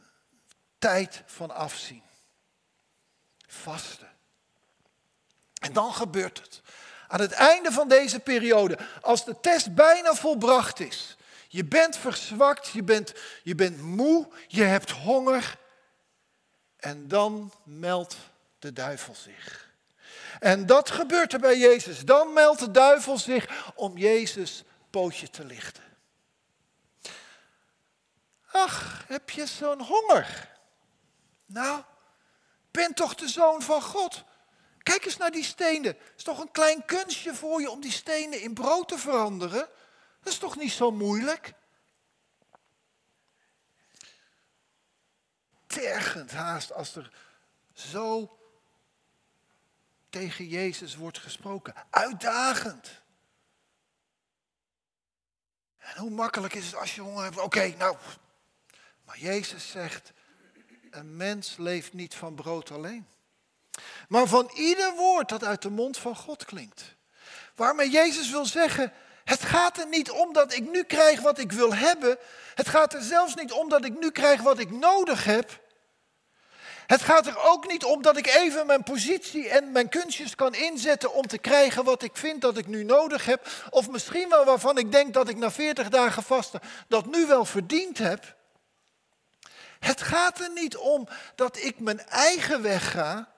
tijd 0.80 1.24
van 1.26 1.52
afzien. 1.52 2.04
Vasten. 3.48 4.12
En 5.62 5.74
dan 5.74 5.94
gebeurt 5.94 6.40
het. 6.40 6.62
Aan 7.08 7.20
het 7.20 7.32
einde 7.32 7.72
van 7.72 7.88
deze 7.88 8.20
periode, 8.20 8.78
als 9.02 9.26
de 9.26 9.40
test 9.40 9.76
bijna 9.76 10.14
volbracht 10.14 10.80
is, 10.80 11.18
je 11.48 11.66
bent 11.66 11.98
verzwakt, 11.98 12.68
je 12.68 12.84
bent, 12.84 13.14
je 13.44 13.56
bent 13.56 13.82
moe, 13.82 14.28
je 14.48 14.64
hebt 14.64 14.92
honger. 14.92 15.58
En 16.84 17.08
dan 17.08 17.52
meldt 17.64 18.16
de 18.60 18.74
duivel 18.74 19.16
zich. 19.16 19.72
En 20.40 20.66
dat 20.66 20.90
gebeurt 20.90 21.34
er 21.34 21.40
bij 21.40 21.58
Jezus. 21.58 22.00
Dan 22.00 22.34
meldt 22.34 22.60
de 22.60 22.72
duivel 22.72 23.18
zich 23.18 23.74
om 23.76 23.98
Jezus 23.98 24.64
pootje 24.90 25.30
te 25.30 25.46
lichten. 25.46 25.84
Ach, 28.52 29.04
heb 29.08 29.30
je 29.30 29.46
zo'n 29.46 29.82
honger? 29.82 30.50
Nou, 31.46 31.84
ben 32.72 32.94
toch 32.94 33.16
de 33.16 33.28
zoon 33.28 33.62
van 33.62 33.82
God? 33.82 34.24
Kijk 34.78 35.06
eens 35.06 35.18
naar 35.18 35.32
die 35.32 35.44
stenen. 35.44 35.98
Is 36.18 36.24
toch 36.24 36.40
een 36.40 36.52
klein 36.52 36.86
kunstje 36.86 37.34
voor 37.34 37.62
je 37.62 37.70
om 37.70 37.82
die 37.82 37.92
stenen 37.92 38.42
in 38.42 38.54
brood 38.54 38.88
te 38.88 38.98
veranderen? 38.98 39.70
Dat 40.22 40.34
is 40.34 40.40
toch 40.40 40.58
niet 40.58 40.72
zo 40.72 40.92
moeilijk? 40.92 41.54
Tergend 45.74 46.32
haast 46.32 46.74
als 46.74 46.96
er 46.96 47.12
zo 47.74 48.38
tegen 50.10 50.48
Jezus 50.48 50.96
wordt 50.96 51.18
gesproken. 51.18 51.74
Uitdagend. 51.90 53.02
En 55.78 55.98
hoe 55.98 56.10
makkelijk 56.10 56.54
is 56.54 56.66
het 56.66 56.76
als 56.76 56.96
je 56.96 57.02
honger 57.02 57.24
hebt? 57.24 57.40
Oké, 57.40 57.74
nou. 57.78 57.98
Maar 59.06 59.18
Jezus 59.18 59.70
zegt, 59.70 60.14
een 60.90 61.18
mens 61.18 61.58
leeft 61.58 61.94
niet 61.94 62.16
van 62.16 62.36
brood 62.36 62.72
alleen. 62.72 63.08
Maar 64.08 64.28
van 64.28 64.52
ieder 64.54 64.94
woord 64.96 65.30
dat 65.30 65.44
uit 65.44 65.62
de 65.62 65.70
mond 65.70 65.98
van 65.98 66.16
God 66.16 66.46
klinkt. 66.46 66.96
Waarmee 67.56 67.90
Jezus 67.90 68.32
wil 68.32 68.46
zeggen, 68.46 68.94
het 69.24 69.42
gaat 69.42 69.78
er 69.78 69.88
niet 69.88 70.12
om 70.12 70.34
dat 70.34 70.54
ik 70.54 70.70
nu 70.70 70.84
krijg 70.84 71.22
wat 71.22 71.38
ik 71.38 71.52
wil 71.52 71.74
hebben. 71.76 72.18
Het 72.56 72.68
gaat 72.68 72.94
er 72.94 73.02
zelfs 73.02 73.36
niet 73.36 73.52
om 73.52 73.70
dat 73.70 73.86
ik 73.86 74.00
nu 74.00 74.12
krijg 74.12 74.42
wat 74.42 74.60
ik 74.60 74.72
nodig 74.72 75.24
heb. 75.24 75.62
Het 76.88 77.02
gaat 77.02 77.28
er 77.28 77.38
ook 77.44 77.68
niet 77.68 77.84
om 77.84 78.02
dat 78.02 78.18
ik 78.18 78.28
even 78.28 78.66
mijn 78.66 78.84
positie 78.84 79.50
en 79.50 79.72
mijn 79.72 79.90
kunstjes 79.90 80.36
kan 80.36 80.54
inzetten 80.54 81.14
om 81.14 81.28
te 81.28 81.38
krijgen 81.38 81.84
wat 81.84 82.04
ik 82.04 82.18
vind 82.18 82.42
dat 82.42 82.58
ik 82.58 82.68
nu 82.68 82.84
nodig 82.84 83.26
heb. 83.26 83.48
Of 83.70 83.90
misschien 83.90 84.30
wel 84.30 84.46
waarvan 84.46 84.78
ik 84.78 84.92
denk 84.92 85.14
dat 85.14 85.30
ik 85.30 85.38
na 85.38 85.52
40 85.52 85.90
dagen 85.90 86.24
vasten 86.24 86.60
dat 86.88 87.06
nu 87.06 87.26
wel 87.26 87.46
verdiend 87.46 87.98
heb. 87.98 88.36
Het 89.80 90.02
gaat 90.02 90.40
er 90.40 90.52
niet 90.54 90.78
om 90.78 91.08
dat 91.36 91.58
ik 91.58 91.80
mijn 91.80 92.00
eigen 92.00 92.62
weg 92.62 92.92
ga. 92.92 93.32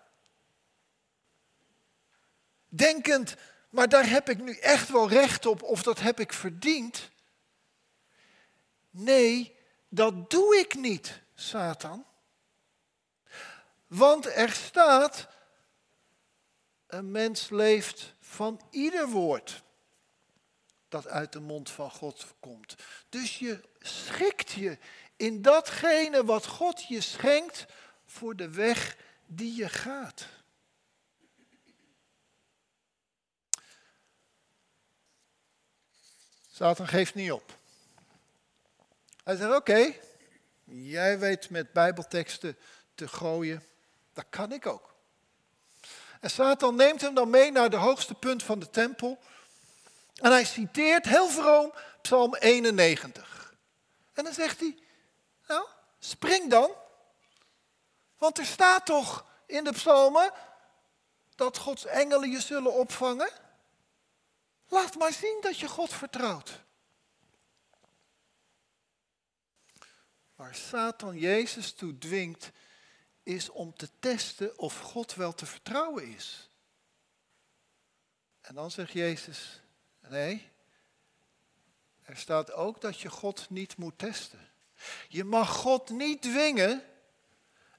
Denkend, 2.68 3.36
maar 3.70 3.90
daar 3.90 4.10
heb 4.10 4.30
ik 4.30 4.38
nu 4.38 4.58
echt 4.58 4.90
wel 4.90 5.10
recht 5.10 5.46
op 5.46 5.64
of 5.64 5.84
dat 5.84 6.00
heb 6.00 6.20
ik 6.20 6.34
verdiend. 6.34 7.10
Nee, 8.90 9.56
dat 9.90 10.30
doe 10.30 10.58
ik 10.58 10.76
niet, 10.76 11.22
Satan. 11.36 12.06
Want 13.96 14.26
er 14.26 14.52
staat, 14.52 15.28
een 16.88 17.12
mens 17.12 17.50
leeft 17.50 18.14
van 18.20 18.62
ieder 18.70 19.08
woord 19.08 19.64
dat 20.88 21.08
uit 21.08 21.32
de 21.34 21.40
mond 21.40 21.70
van 21.70 21.92
God 21.92 22.26
komt. 22.40 22.76
Dus 23.10 23.40
je 23.40 23.62
schikt 23.80 24.52
je 24.52 24.78
in 25.16 25.42
datgene 25.42 26.26
wat 26.26 26.46
God 26.46 26.88
je 26.88 27.02
schenkt 27.02 27.66
voor 28.06 28.36
de 28.36 28.50
weg 28.50 28.98
die 29.26 29.56
je 29.56 29.70
gaat. 29.70 30.28
Satan 36.52 36.88
geeft 36.88 37.16
niet 37.16 37.32
op. 37.32 37.58
Hij 39.24 39.36
zegt: 39.36 39.56
Oké, 39.56 39.94
jij 40.64 41.20
weet 41.20 41.50
met 41.50 41.74
Bijbelteksten 41.74 42.58
te 42.96 43.08
gooien, 43.08 43.64
dat 44.16 44.26
kan 44.30 44.52
ik 44.52 44.66
ook. 44.66 44.94
En 46.20 46.30
Satan 46.30 46.76
neemt 46.76 47.02
hem 47.02 47.14
dan 47.14 47.30
mee 47.30 47.52
naar 47.52 47.70
de 47.70 47.76
hoogste 47.76 48.14
punt 48.14 48.44
van 48.44 48.60
de 48.60 48.70
tempel. 48.70 49.20
En 50.16 50.32
hij 50.32 50.46
citeert 50.46 51.06
heel 51.06 51.30
vroom 51.30 51.74
Psalm 52.02 52.36
91. 52.36 53.54
En 54.14 54.24
dan 54.24 54.34
zegt 54.34 54.60
hij: 54.60 54.78
Nou, 55.48 55.68
spring 56.00 56.50
dan. 56.50 56.72
Want 58.18 58.38
er 58.38 58.46
staat 58.46 58.86
toch 58.86 59.26
in 59.46 59.64
de 59.64 59.72
psalmen 59.72 60.32
dat 61.36 61.58
Gods 61.58 61.86
engelen 61.86 62.32
je 62.32 62.42
zullen 62.42 62.74
opvangen. 62.74 63.30
Laat 64.68 64.96
maar 64.96 65.14
zien 65.14 65.38
dat 65.42 65.60
je 65.60 65.68
God 65.68 65.94
vertrouwt. 65.94 66.64
Waar 70.36 70.56
Satan 70.56 71.18
Jezus 71.18 71.74
toe 71.74 71.98
dwingt, 71.98 72.52
is 73.26 73.50
om 73.50 73.74
te 73.76 73.90
testen 74.00 74.58
of 74.60 74.80
God 74.80 75.16
wel 75.16 75.34
te 75.34 75.46
vertrouwen 75.46 76.08
is. 76.16 76.50
En 78.42 78.56
dan 78.56 78.72
zegt 78.72 78.92
Jezus, 78.92 79.62
nee, 80.10 80.52
er 82.04 82.18
staat 82.18 82.52
ook 82.52 82.82
dat 82.82 83.00
je 83.00 83.10
God 83.10 83.50
niet 83.50 83.78
moet 83.78 83.98
testen. 83.98 84.50
Je 85.08 85.24
mag 85.24 85.50
God 85.50 85.90
niet 85.90 86.22
dwingen 86.22 86.84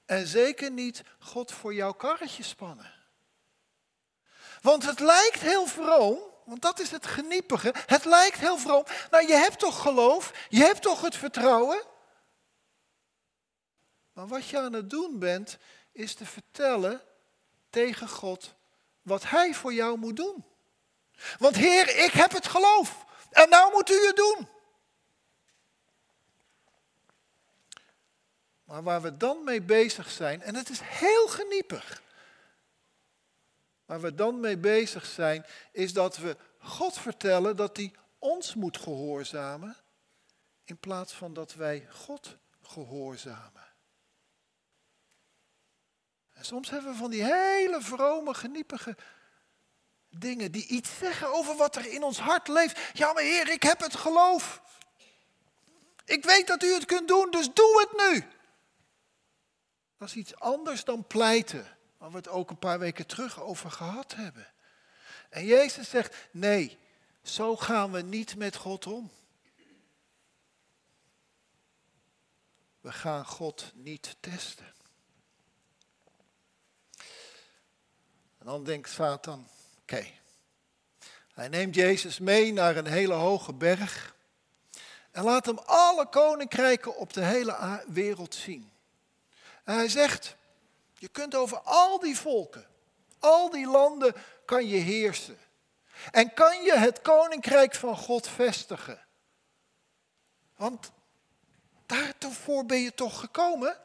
en 0.05 0.27
zeker 0.27 0.71
niet 0.71 1.03
God 1.19 1.51
voor 1.51 1.73
jouw 1.73 1.93
karretje 1.93 2.43
spannen. 2.43 2.93
Want 4.61 4.85
het 4.85 4.99
lijkt 4.99 5.39
heel 5.39 5.67
vroom, 5.67 6.19
want 6.45 6.61
dat 6.61 6.79
is 6.79 6.91
het 6.91 7.05
geniepige. 7.05 7.73
Het 7.85 8.05
lijkt 8.05 8.37
heel 8.37 8.57
vroom. 8.57 8.83
Nou, 9.11 9.27
je 9.27 9.33
hebt 9.33 9.59
toch 9.59 9.81
geloof? 9.81 10.31
Je 10.49 10.59
hebt 10.59 10.81
toch 10.81 11.01
het 11.01 11.15
vertrouwen? 11.15 11.83
Maar 14.17 14.27
wat 14.27 14.47
je 14.47 14.59
aan 14.59 14.73
het 14.73 14.89
doen 14.89 15.19
bent, 15.19 15.57
is 15.91 16.13
te 16.13 16.25
vertellen 16.25 17.01
tegen 17.69 18.09
God 18.09 18.55
wat 19.01 19.23
Hij 19.23 19.53
voor 19.53 19.73
jou 19.73 19.97
moet 19.97 20.15
doen. 20.15 20.45
Want 21.39 21.55
Heer, 21.55 22.03
ik 22.03 22.11
heb 22.11 22.31
het 22.31 22.47
geloof. 22.47 23.05
En 23.31 23.49
nou 23.49 23.71
moet 23.71 23.89
u 23.89 24.05
het 24.05 24.15
doen. 24.15 24.47
Maar 28.63 28.83
waar 28.83 29.01
we 29.01 29.17
dan 29.17 29.43
mee 29.43 29.61
bezig 29.61 30.09
zijn, 30.09 30.41
en 30.41 30.55
het 30.55 30.69
is 30.69 30.79
heel 30.83 31.27
geniepig. 31.27 32.01
Waar 33.85 34.01
we 34.01 34.15
dan 34.15 34.39
mee 34.39 34.57
bezig 34.57 35.05
zijn, 35.05 35.45
is 35.71 35.93
dat 35.93 36.17
we 36.17 36.37
God 36.59 36.99
vertellen 36.99 37.55
dat 37.55 37.77
hij 37.77 37.93
ons 38.19 38.55
moet 38.55 38.77
gehoorzamen, 38.77 39.77
in 40.63 40.77
plaats 40.77 41.13
van 41.13 41.33
dat 41.33 41.53
wij 41.53 41.87
God 41.91 42.37
gehoorzamen. 42.61 43.66
En 46.37 46.45
soms 46.45 46.69
hebben 46.69 46.91
we 46.91 46.97
van 46.97 47.09
die 47.09 47.23
hele 47.23 47.81
vrome, 47.81 48.33
geniepige 48.33 48.97
dingen 50.09 50.51
die 50.51 50.67
iets 50.67 50.97
zeggen 50.97 51.33
over 51.33 51.55
wat 51.55 51.75
er 51.75 51.85
in 51.85 52.03
ons 52.03 52.19
hart 52.19 52.47
leeft. 52.47 52.79
Ja, 52.93 53.13
maar 53.13 53.23
Heer, 53.23 53.51
ik 53.51 53.63
heb 53.63 53.79
het 53.79 53.95
geloof. 53.95 54.61
Ik 56.05 56.25
weet 56.25 56.47
dat 56.47 56.63
u 56.63 56.73
het 56.73 56.85
kunt 56.85 57.07
doen, 57.07 57.31
dus 57.31 57.53
doe 57.53 57.79
het 57.79 58.11
nu. 58.11 58.27
Dat 59.97 60.07
is 60.07 60.15
iets 60.15 60.35
anders 60.35 60.83
dan 60.83 61.07
pleiten, 61.07 61.77
waar 61.97 62.11
we 62.11 62.17
het 62.17 62.27
ook 62.27 62.49
een 62.49 62.59
paar 62.59 62.79
weken 62.79 63.07
terug 63.07 63.41
over 63.41 63.71
gehad 63.71 64.15
hebben. 64.15 64.47
En 65.29 65.45
Jezus 65.45 65.89
zegt, 65.89 66.15
nee, 66.31 66.77
zo 67.23 67.55
gaan 67.55 67.91
we 67.91 68.01
niet 68.01 68.35
met 68.35 68.55
God 68.55 68.87
om. 68.87 69.11
We 72.81 72.91
gaan 72.91 73.25
God 73.25 73.71
niet 73.75 74.15
testen. 74.19 74.75
En 78.37 78.45
dan 78.45 78.63
denkt 78.63 78.89
Satan, 78.89 79.47
oké. 79.81 80.05
Hij 81.33 81.47
neemt 81.47 81.75
Jezus 81.75 82.19
mee 82.19 82.53
naar 82.53 82.75
een 82.75 82.87
hele 82.87 83.13
hoge 83.13 83.53
berg. 83.53 84.15
En 85.11 85.23
laat 85.23 85.45
hem 85.45 85.57
alle 85.57 86.07
koninkrijken 86.09 86.95
op 86.95 87.13
de 87.13 87.23
hele 87.23 87.83
wereld 87.87 88.35
zien. 88.35 88.71
En 89.63 89.75
hij 89.75 89.89
zegt, 89.89 90.35
je 90.97 91.07
kunt 91.07 91.35
over 91.35 91.59
al 91.59 91.99
die 91.99 92.17
volken, 92.17 92.67
al 93.19 93.49
die 93.49 93.67
landen 93.67 94.13
kan 94.45 94.67
je 94.67 94.77
heersen. 94.77 95.37
En 96.11 96.33
kan 96.33 96.63
je 96.63 96.77
het 96.77 97.01
koninkrijk 97.01 97.75
van 97.75 97.97
God 97.97 98.27
vestigen. 98.27 99.05
Want 100.55 100.91
daarvoor 101.85 102.65
ben 102.65 102.79
je 102.79 102.93
toch 102.93 103.19
gekomen? 103.19 103.77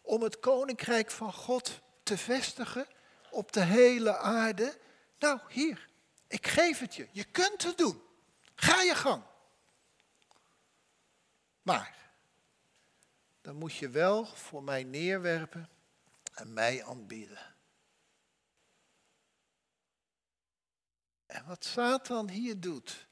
Om 0.00 0.22
het 0.22 0.40
koninkrijk 0.40 1.10
van 1.10 1.32
God 1.32 1.70
te 2.02 2.18
vestigen 2.18 2.86
op 3.30 3.52
de 3.52 3.64
hele 3.64 4.16
aarde. 4.16 4.78
Nou, 5.18 5.40
hier, 5.48 5.88
ik 6.26 6.46
geef 6.46 6.78
het 6.78 6.94
je. 6.94 7.08
Je 7.12 7.24
kunt 7.24 7.62
het 7.62 7.78
doen. 7.78 8.02
Ga 8.54 8.82
je 8.82 8.94
gang. 8.94 9.22
Maar, 11.62 11.96
dan 13.40 13.56
moet 13.56 13.74
je 13.74 13.88
wel 13.88 14.26
voor 14.26 14.62
mij 14.62 14.84
neerwerpen 14.84 15.68
en 16.34 16.52
mij 16.52 16.84
aanbidden. 16.84 17.54
En 21.26 21.44
wat 21.46 21.64
Satan 21.64 22.28
hier 22.28 22.60
doet, 22.60 23.06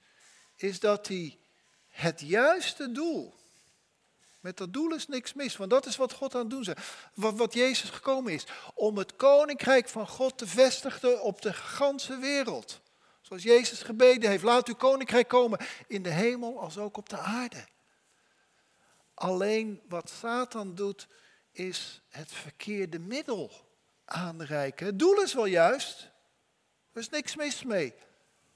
is 0.54 0.80
dat 0.80 1.08
hij 1.08 1.38
het 1.88 2.20
juiste 2.20 2.92
doel, 2.92 3.34
met 4.48 4.56
dat 4.56 4.72
doel 4.72 4.94
is 4.94 5.08
niks 5.08 5.32
mis, 5.32 5.56
want 5.56 5.70
dat 5.70 5.86
is 5.86 5.96
wat 5.96 6.12
God 6.12 6.34
aan 6.34 6.40
het 6.40 6.50
doen 6.50 6.60
is. 6.60 6.72
Wat, 7.14 7.36
wat 7.36 7.54
Jezus 7.54 7.90
gekomen 7.90 8.32
is, 8.32 8.46
om 8.74 8.98
het 8.98 9.16
koninkrijk 9.16 9.88
van 9.88 10.08
God 10.08 10.38
te 10.38 10.46
vestigen 10.46 11.22
op 11.22 11.42
de 11.42 11.52
ganse 11.52 12.18
wereld. 12.18 12.80
Zoals 13.20 13.42
Jezus 13.42 13.82
gebeden 13.82 14.30
heeft, 14.30 14.42
laat 14.42 14.68
uw 14.68 14.74
koninkrijk 14.74 15.28
komen 15.28 15.58
in 15.86 16.02
de 16.02 16.10
hemel 16.10 16.60
als 16.60 16.78
ook 16.78 16.96
op 16.96 17.08
de 17.08 17.18
aarde. 17.18 17.64
Alleen 19.14 19.80
wat 19.88 20.10
Satan 20.10 20.74
doet, 20.74 21.08
is 21.52 22.00
het 22.08 22.32
verkeerde 22.32 22.98
middel 22.98 23.50
aanreiken. 24.04 24.86
Het 24.86 24.98
doel 24.98 25.22
is 25.22 25.34
wel 25.34 25.46
juist, 25.46 26.10
er 26.92 27.00
is 27.00 27.08
niks 27.08 27.36
mis 27.36 27.62
mee. 27.62 27.94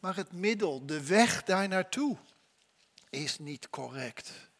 Maar 0.00 0.16
het 0.16 0.32
middel, 0.32 0.86
de 0.86 1.06
weg 1.06 1.42
daar 1.42 1.68
naartoe, 1.68 2.16
is 3.10 3.38
niet 3.38 3.70
correct. 3.70 4.50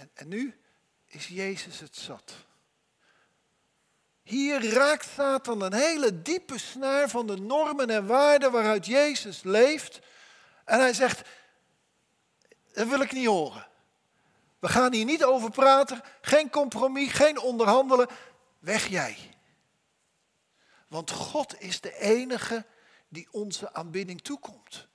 En, 0.00 0.10
en 0.14 0.28
nu 0.28 0.60
is 1.06 1.26
Jezus 1.26 1.80
het 1.80 1.96
zat. 1.96 2.32
Hier 4.22 4.72
raakt 4.72 5.08
Satan 5.08 5.62
een 5.62 5.72
hele 5.72 6.22
diepe 6.22 6.58
snaar 6.58 7.08
van 7.08 7.26
de 7.26 7.36
normen 7.36 7.90
en 7.90 8.06
waarden 8.06 8.52
waaruit 8.52 8.86
Jezus 8.86 9.42
leeft. 9.42 10.00
En 10.64 10.78
hij 10.78 10.92
zegt, 10.92 11.28
dat 12.72 12.88
wil 12.88 13.00
ik 13.00 13.12
niet 13.12 13.26
horen. 13.26 13.66
We 14.58 14.68
gaan 14.68 14.92
hier 14.92 15.04
niet 15.04 15.24
over 15.24 15.50
praten, 15.50 16.02
geen 16.20 16.50
compromis, 16.50 17.12
geen 17.12 17.38
onderhandelen. 17.38 18.08
Weg 18.58 18.86
jij. 18.86 19.16
Want 20.88 21.10
God 21.10 21.60
is 21.60 21.80
de 21.80 21.98
enige 21.98 22.66
die 23.08 23.28
onze 23.30 23.72
aanbidding 23.72 24.22
toekomt. 24.22 24.88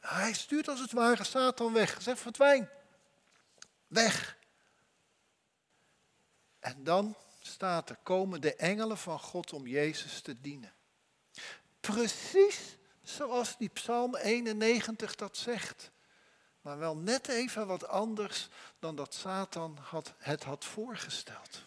Hij 0.00 0.32
stuurt 0.32 0.68
als 0.68 0.80
het 0.80 0.92
ware 0.92 1.24
Satan 1.24 1.72
weg. 1.72 2.02
Zegt 2.02 2.20
verdwijn. 2.20 2.70
Weg. 3.86 4.36
En 6.58 6.84
dan 6.84 7.16
staat 7.40 7.90
er, 7.90 7.96
komen 8.02 8.40
de 8.40 8.54
engelen 8.54 8.98
van 8.98 9.18
God 9.18 9.52
om 9.52 9.66
Jezus 9.66 10.20
te 10.20 10.40
dienen. 10.40 10.72
Precies 11.80 12.76
zoals 13.02 13.56
die 13.56 13.68
Psalm 13.68 14.16
91 14.16 15.14
dat 15.14 15.36
zegt. 15.36 15.90
Maar 16.60 16.78
wel 16.78 16.96
net 16.96 17.28
even 17.28 17.66
wat 17.66 17.88
anders 17.88 18.48
dan 18.78 18.96
dat 18.96 19.14
Satan 19.14 19.78
had, 19.80 20.14
het 20.18 20.44
had 20.44 20.64
voorgesteld. 20.64 21.64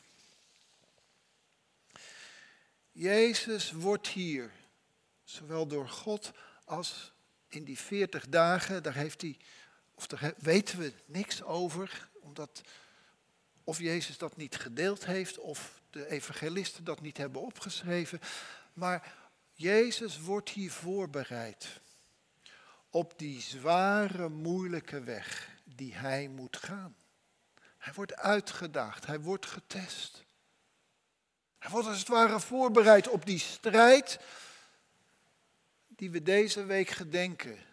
Jezus 2.91 3.71
wordt 3.71 4.07
hier, 4.07 4.51
zowel 5.23 5.67
door 5.67 5.89
God 5.89 6.31
als 6.65 7.11
in 7.47 7.63
die 7.63 7.79
40 7.79 8.29
dagen, 8.29 8.83
daar 8.83 8.93
heeft 8.93 9.21
hij, 9.21 9.37
of 9.99 10.07
daar 10.07 10.33
weten 10.37 10.79
we 10.79 10.93
niks 11.05 11.43
over, 11.43 12.09
omdat 12.21 12.61
of 13.63 13.79
Jezus 13.79 14.17
dat 14.17 14.37
niet 14.37 14.55
gedeeld 14.55 15.05
heeft, 15.05 15.37
of 15.37 15.81
de 15.89 16.09
evangelisten 16.09 16.83
dat 16.83 17.01
niet 17.01 17.17
hebben 17.17 17.41
opgeschreven. 17.41 18.19
Maar 18.73 19.13
Jezus 19.53 20.19
wordt 20.19 20.49
hier 20.49 20.71
voorbereid 20.71 21.81
op 22.89 23.13
die 23.17 23.41
zware, 23.41 24.29
moeilijke 24.29 25.03
weg 25.03 25.49
die 25.63 25.95
hij 25.95 26.27
moet 26.27 26.57
gaan. 26.57 26.95
Hij 27.77 27.93
wordt 27.93 28.15
uitgedaagd, 28.15 29.05
hij 29.05 29.19
wordt 29.19 29.45
getest. 29.45 30.23
Hij 31.57 31.71
wordt 31.71 31.87
als 31.87 31.99
het 31.99 32.07
ware 32.07 32.39
voorbereid 32.39 33.07
op 33.07 33.25
die 33.25 33.39
strijd 33.39 34.19
die 35.87 36.11
we 36.11 36.23
deze 36.23 36.65
week 36.65 36.89
gedenken. 36.89 37.68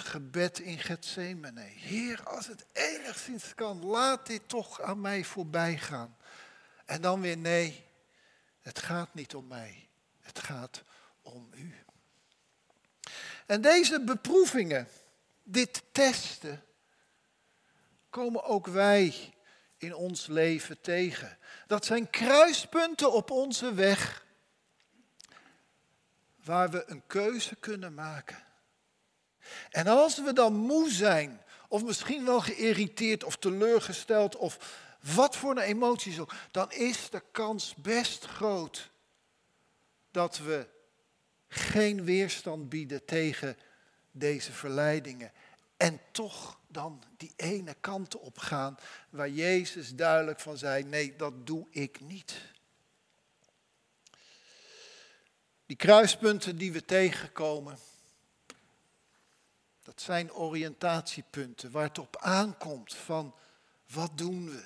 Gebed 0.00 0.58
in 0.58 0.78
Gethsemane. 0.78 1.60
Heer, 1.60 2.22
als 2.24 2.46
het 2.46 2.64
enigszins 2.72 3.54
kan, 3.54 3.84
laat 3.84 4.26
dit 4.26 4.48
toch 4.48 4.80
aan 4.80 5.00
mij 5.00 5.24
voorbij 5.24 5.78
gaan. 5.78 6.16
En 6.84 7.00
dan 7.00 7.20
weer 7.20 7.38
nee, 7.38 7.84
het 8.60 8.78
gaat 8.78 9.14
niet 9.14 9.34
om 9.34 9.46
mij. 9.46 9.88
Het 10.20 10.38
gaat 10.38 10.82
om 11.22 11.50
u. 11.54 11.74
En 13.46 13.60
deze 13.60 14.00
beproevingen, 14.00 14.88
dit 15.42 15.82
testen, 15.92 16.64
komen 18.10 18.44
ook 18.44 18.66
wij 18.66 19.34
in 19.76 19.94
ons 19.94 20.26
leven 20.26 20.80
tegen. 20.80 21.38
Dat 21.66 21.84
zijn 21.84 22.10
kruispunten 22.10 23.12
op 23.12 23.30
onze 23.30 23.74
weg 23.74 24.24
waar 26.44 26.70
we 26.70 26.84
een 26.86 27.06
keuze 27.06 27.56
kunnen 27.56 27.94
maken. 27.94 28.45
En 29.70 29.86
als 29.86 30.22
we 30.22 30.32
dan 30.32 30.54
moe 30.54 30.90
zijn, 30.90 31.40
of 31.68 31.84
misschien 31.84 32.24
wel 32.24 32.40
geïrriteerd 32.40 33.24
of 33.24 33.36
teleurgesteld, 33.36 34.36
of 34.36 34.84
wat 35.14 35.36
voor 35.36 35.50
een 35.50 35.58
emoties 35.58 36.18
ook, 36.18 36.34
dan 36.50 36.72
is 36.72 37.10
de 37.10 37.22
kans 37.30 37.74
best 37.74 38.24
groot 38.24 38.90
dat 40.10 40.38
we 40.38 40.66
geen 41.48 42.04
weerstand 42.04 42.68
bieden 42.68 43.04
tegen 43.04 43.56
deze 44.10 44.52
verleidingen. 44.52 45.32
En 45.76 46.00
toch 46.12 46.58
dan 46.66 47.02
die 47.16 47.32
ene 47.36 47.76
kant 47.80 48.16
op 48.18 48.38
gaan 48.38 48.78
waar 49.10 49.28
Jezus 49.28 49.94
duidelijk 49.94 50.40
van 50.40 50.56
zei, 50.56 50.84
nee, 50.84 51.16
dat 51.16 51.46
doe 51.46 51.66
ik 51.70 52.00
niet. 52.00 52.34
Die 55.66 55.76
kruispunten 55.76 56.56
die 56.56 56.72
we 56.72 56.84
tegenkomen, 56.84 57.78
dat 59.96 60.04
zijn 60.04 60.32
oriëntatiepunten 60.32 61.70
waar 61.70 61.82
het 61.82 61.98
op 61.98 62.16
aankomt 62.20 62.94
van 62.94 63.34
wat 63.86 64.18
doen 64.18 64.50
we? 64.50 64.64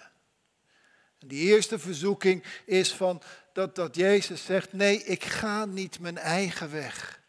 En 1.19 1.29
die 1.29 1.41
eerste 1.41 1.79
verzoeking 1.79 2.45
is 2.65 2.95
van 2.95 3.23
dat, 3.53 3.75
dat 3.75 3.97
Jezus 3.97 4.45
zegt, 4.45 4.73
nee, 4.73 5.05
ik 5.05 5.25
ga 5.25 5.65
niet 5.65 6.01
mijn 6.01 6.19
eigen 6.19 6.71
weg. 6.71 7.21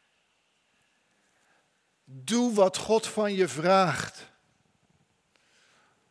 Doe 2.04 2.54
wat 2.54 2.78
God 2.78 3.08
van 3.08 3.34
je 3.34 3.48
vraagt. 3.48 4.30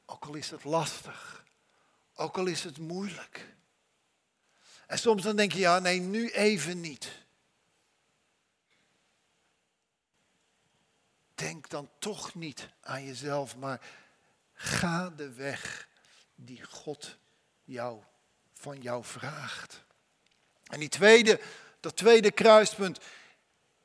Ook 0.07 0.25
al 0.25 0.35
is 0.35 0.51
het 0.51 0.65
lastig, 0.65 1.45
ook 2.15 2.39
al 2.39 2.47
is 2.47 2.65
het 2.65 2.79
moeilijk. 2.79 3.55
En 4.87 4.99
soms 4.99 5.23
dan 5.23 5.37
denk 5.37 5.53
je, 5.53 5.59
ja, 5.59 5.79
nee, 5.79 6.01
nu 6.01 6.29
even 6.29 6.81
niet. 6.81 7.09
Denk 11.41 11.69
dan 11.69 11.89
toch 11.99 12.35
niet 12.35 12.69
aan 12.81 13.05
jezelf, 13.05 13.57
maar 13.57 13.81
ga 14.53 15.11
de 15.11 15.33
weg 15.33 15.89
die 16.35 16.65
God 16.65 17.17
jou, 17.65 18.03
van 18.53 18.81
jou 18.81 19.05
vraagt. 19.05 19.83
En 20.65 20.81
die 20.81 20.89
tweede, 20.89 21.41
dat 21.81 21.97
tweede 21.97 22.31
kruispunt 22.31 22.99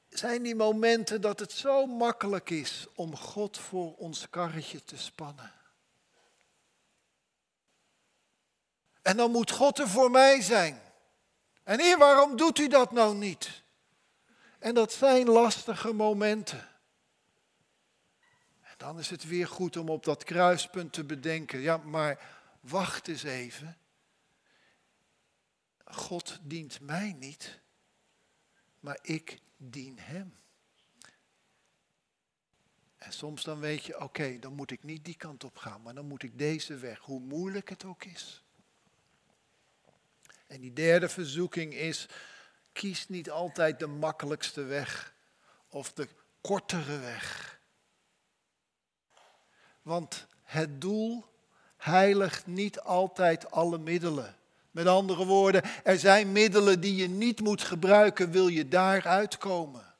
zijn 0.10 0.44
die 0.44 0.56
momenten 0.56 1.22
dat 1.22 1.39
het 1.39 1.52
zo 1.52 1.86
makkelijk 1.86 2.50
is 2.50 2.88
om 2.96 3.18
God 3.18 3.58
voor 3.58 3.96
ons 3.96 4.30
karretje 4.30 4.84
te 4.84 4.98
spannen. 4.98 5.54
En 9.02 9.18
dan 9.18 9.32
moet 9.32 9.52
God 9.52 9.80
er 9.80 9.89
voor 9.89 10.12
mij 10.12 10.41
zijn. 10.41 10.82
En 11.63 11.82
hier, 11.82 11.98
waarom 11.98 12.38
doet 12.38 12.60
u 12.60 12.68
dat 12.68 12.91
nou 12.91 13.15
niet? 13.15 13.63
En 14.60 14.74
dat 14.74 14.94
zijn 14.94 15.30
lastige 15.30 15.94
momenten 15.94 16.74
dan 18.77 18.99
is 18.99 19.09
het 19.09 19.27
weer 19.27 19.47
goed 19.47 19.77
om 19.77 19.89
op 19.89 20.03
dat 20.03 20.23
kruispunt 20.23 20.93
te 20.93 21.03
bedenken. 21.03 21.59
Ja, 21.59 21.77
maar 21.77 22.29
wacht 22.59 23.07
eens 23.07 23.23
even. 23.23 23.77
God 25.85 26.39
dient 26.41 26.79
mij 26.79 27.13
niet, 27.13 27.59
maar 28.79 28.99
ik 29.01 29.39
dien 29.57 29.99
Hem. 29.99 30.38
En 32.97 33.13
soms 33.13 33.43
dan 33.43 33.59
weet 33.59 33.83
je, 33.83 33.99
oké, 33.99 34.39
dan 34.39 34.53
moet 34.53 34.71
ik 34.71 34.83
niet 34.83 35.05
die 35.05 35.17
kant 35.17 35.43
op 35.43 35.57
gaan, 35.57 35.81
maar 35.81 35.93
dan 35.93 36.07
moet 36.07 36.23
ik 36.23 36.38
deze 36.38 36.77
weg, 36.77 36.99
hoe 36.99 37.19
moeilijk 37.19 37.69
het 37.69 37.85
ook 37.85 38.03
is. 38.03 38.43
En 40.47 40.61
die 40.61 40.73
derde 40.73 41.09
verzoeking 41.09 41.73
is, 41.73 42.07
kies 42.71 43.07
niet 43.07 43.29
altijd 43.29 43.79
de 43.79 43.88
makkelijkste 43.88 44.63
weg 44.63 45.15
of 45.67 45.93
de 45.93 46.07
kortere 46.41 46.99
weg. 46.99 47.55
Want 49.86 50.28
het 50.43 50.82
doel 50.82 51.26
heiligt 51.78 52.48
niet 52.48 52.80
altijd 52.80 53.52
alle 53.52 53.78
middelen. 53.78 54.36
Met 54.71 54.88
andere 54.88 55.26
woorden, 55.26 55.62
er 55.84 56.00
zijn 56.00 56.32
middelen 56.32 56.80
die 56.80 56.95
je 56.95 57.08
niet 57.08 57.39
moet 57.39 57.62
gebruiken, 57.62 58.32
wil 58.32 58.48
je 58.48 58.67
daaruit 58.67 59.38
komen. 59.38 59.93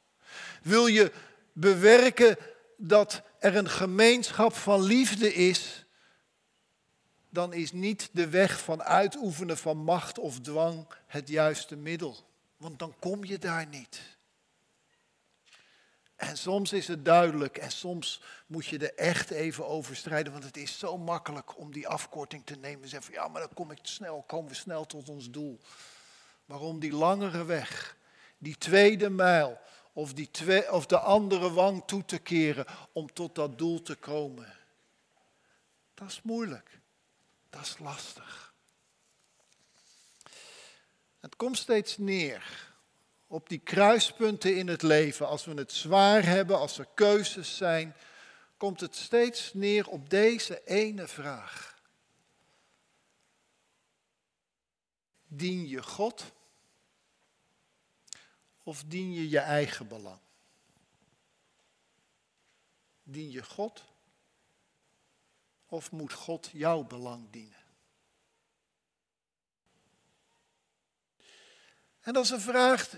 Wil 0.62 0.88
je 0.88 1.12
bewerken 1.54 2.38
dat 2.78 3.22
er 3.40 3.56
een 3.56 3.70
gemeenschap 3.70 4.56
van 4.56 4.82
liefde 4.82 5.34
is, 5.34 5.86
dan 7.30 7.54
is 7.54 7.72
niet 7.72 8.10
de 8.12 8.30
weg 8.30 8.60
van 8.60 8.84
uitoefenen 8.84 9.58
van 9.58 9.78
macht 9.78 10.20
of 10.20 10.40
dwang 10.40 10.88
het 11.08 11.28
juiste 11.28 11.76
middel. 11.76 12.28
Want 12.58 12.80
dan 12.80 12.96
kom 13.00 13.24
je 13.24 13.38
daar 13.38 13.68
niet. 13.68 14.15
En 16.16 16.38
soms 16.38 16.74
is 16.74 16.88
het 16.88 17.06
duidelijk 17.06 17.58
en 17.58 17.72
soms 17.72 18.22
moet 18.48 18.66
je 18.66 18.78
er 18.78 18.94
echt 18.96 19.30
even 19.30 19.68
over 19.68 19.96
strijden, 19.96 20.32
want 20.32 20.44
het 20.44 20.58
is 20.58 20.80
zo 20.80 20.98
makkelijk 20.98 21.58
om 21.58 21.72
die 21.72 21.88
afkorting 21.88 22.46
te 22.46 22.56
nemen 22.56 22.84
en 22.84 22.90
zeggen 22.90 23.14
van 23.14 23.24
ja, 23.24 23.28
maar 23.28 23.42
dan 23.42 23.54
kom 23.54 23.72
ik 23.72 23.80
snel, 23.82 24.24
komen 24.28 24.50
we 24.50 24.56
snel 24.56 24.86
tot 24.86 25.10
ons 25.10 25.30
doel. 25.30 25.60
Maar 26.46 26.60
om 26.60 26.80
die 26.80 26.94
langere 26.94 27.46
weg, 27.46 27.98
die 28.38 28.58
tweede 28.58 29.10
mijl 29.10 29.60
of, 29.94 30.14
die 30.14 30.32
twee, 30.32 30.72
of 30.72 30.86
de 30.86 31.00
andere 31.00 31.52
wang 31.52 31.84
toe 31.86 32.06
te 32.06 32.18
keren 32.18 32.66
om 32.92 33.14
tot 33.14 33.36
dat 33.36 33.58
doel 33.58 33.82
te 33.82 33.96
komen, 33.96 34.54
dat 35.94 36.08
is 36.08 36.22
moeilijk. 36.22 36.80
Dat 37.50 37.62
is 37.62 37.78
lastig. 37.80 38.54
Het 41.20 41.36
komt 41.36 41.58
steeds 41.58 41.98
neer 41.98 42.74
op 43.36 43.50
die 43.50 43.60
kruispunten 43.60 44.58
in 44.58 44.68
het 44.68 44.82
leven. 44.82 45.28
Als 45.28 45.46
we 45.46 45.54
het 45.54 45.72
zwaar 45.72 46.26
hebben, 46.26 46.60
als 46.60 46.78
er 46.78 46.88
keuzes 46.94 47.58
zijn, 47.58 47.96
komt 48.58 48.80
het 48.80 48.96
steeds 48.96 49.54
neer 49.54 49.88
op 49.88 50.10
deze 50.10 50.64
ene 50.66 51.08
vraag. 51.08 51.80
Dien 55.28 55.68
je 55.68 55.84
God 55.84 56.32
of 58.64 58.84
dien 58.84 59.14
je 59.14 59.30
je 59.30 59.40
eigen 59.40 59.88
belang? 59.88 60.20
Dien 63.04 63.32
je 63.32 63.44
God 63.44 63.84
of 65.66 65.92
moet 65.92 66.14
God 66.14 66.50
jouw 66.54 66.84
belang 66.84 67.30
dienen? 67.30 67.64
En 72.02 72.14
dat 72.14 72.24
is 72.24 72.30
een 72.30 72.42
vraag, 72.42 72.90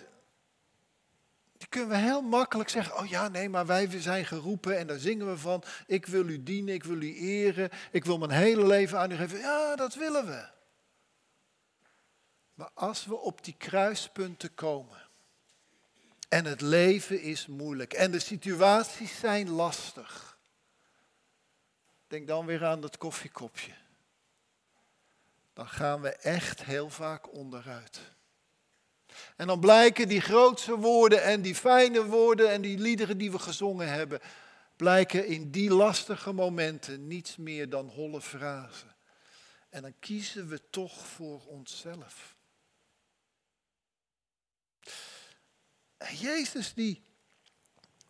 die 1.57 1.67
kunnen 1.67 1.89
we 1.89 1.97
heel 1.97 2.21
makkelijk 2.21 2.69
zeggen. 2.69 2.97
Oh 2.97 3.05
ja, 3.05 3.27
nee, 3.27 3.49
maar 3.49 3.65
wij 3.65 4.01
zijn 4.01 4.25
geroepen 4.25 4.77
en 4.77 4.87
daar 4.87 4.99
zingen 4.99 5.27
we 5.27 5.37
van. 5.37 5.63
Ik 5.87 6.05
wil 6.05 6.27
u 6.27 6.43
dienen, 6.43 6.73
ik 6.73 6.83
wil 6.83 7.01
u 7.01 7.15
eren, 7.15 7.69
ik 7.91 8.05
wil 8.05 8.17
mijn 8.17 8.31
hele 8.31 8.67
leven 8.67 8.99
aan 8.99 9.11
u 9.11 9.15
geven. 9.15 9.39
Ja, 9.39 9.75
dat 9.75 9.95
willen 9.95 10.25
we. 10.25 10.49
Maar 12.53 12.69
als 12.73 13.05
we 13.05 13.15
op 13.15 13.43
die 13.43 13.55
kruispunten 13.57 14.53
komen 14.53 15.01
en 16.29 16.45
het 16.45 16.61
leven 16.61 17.21
is 17.21 17.47
moeilijk 17.47 17.93
en 17.93 18.11
de 18.11 18.19
situaties 18.19 19.19
zijn 19.19 19.49
lastig. 19.49 20.37
Denk 22.07 22.27
dan 22.27 22.45
weer 22.45 22.65
aan 22.65 22.81
dat 22.81 22.97
koffiekopje. 22.97 23.73
Dan 25.53 25.67
gaan 25.67 26.01
we 26.01 26.09
echt 26.09 26.63
heel 26.63 26.89
vaak 26.89 27.33
onderuit. 27.33 28.01
En 29.35 29.47
dan 29.47 29.59
blijken 29.59 30.07
die 30.07 30.21
grootste 30.21 30.75
woorden 30.75 31.23
en 31.23 31.41
die 31.41 31.55
fijne 31.55 32.05
woorden 32.05 32.51
en 32.51 32.61
die 32.61 32.77
liederen 32.77 33.17
die 33.17 33.31
we 33.31 33.39
gezongen 33.39 33.89
hebben, 33.89 34.19
blijken 34.75 35.25
in 35.25 35.51
die 35.51 35.69
lastige 35.69 36.33
momenten 36.33 37.07
niets 37.07 37.35
meer 37.35 37.69
dan 37.69 37.87
holle 37.87 38.21
frazen. 38.21 38.95
En 39.69 39.81
dan 39.81 39.93
kiezen 39.99 40.47
we 40.47 40.69
toch 40.69 41.07
voor 41.07 41.45
onszelf. 41.45 42.35
Jezus 46.19 46.73
die 46.73 47.03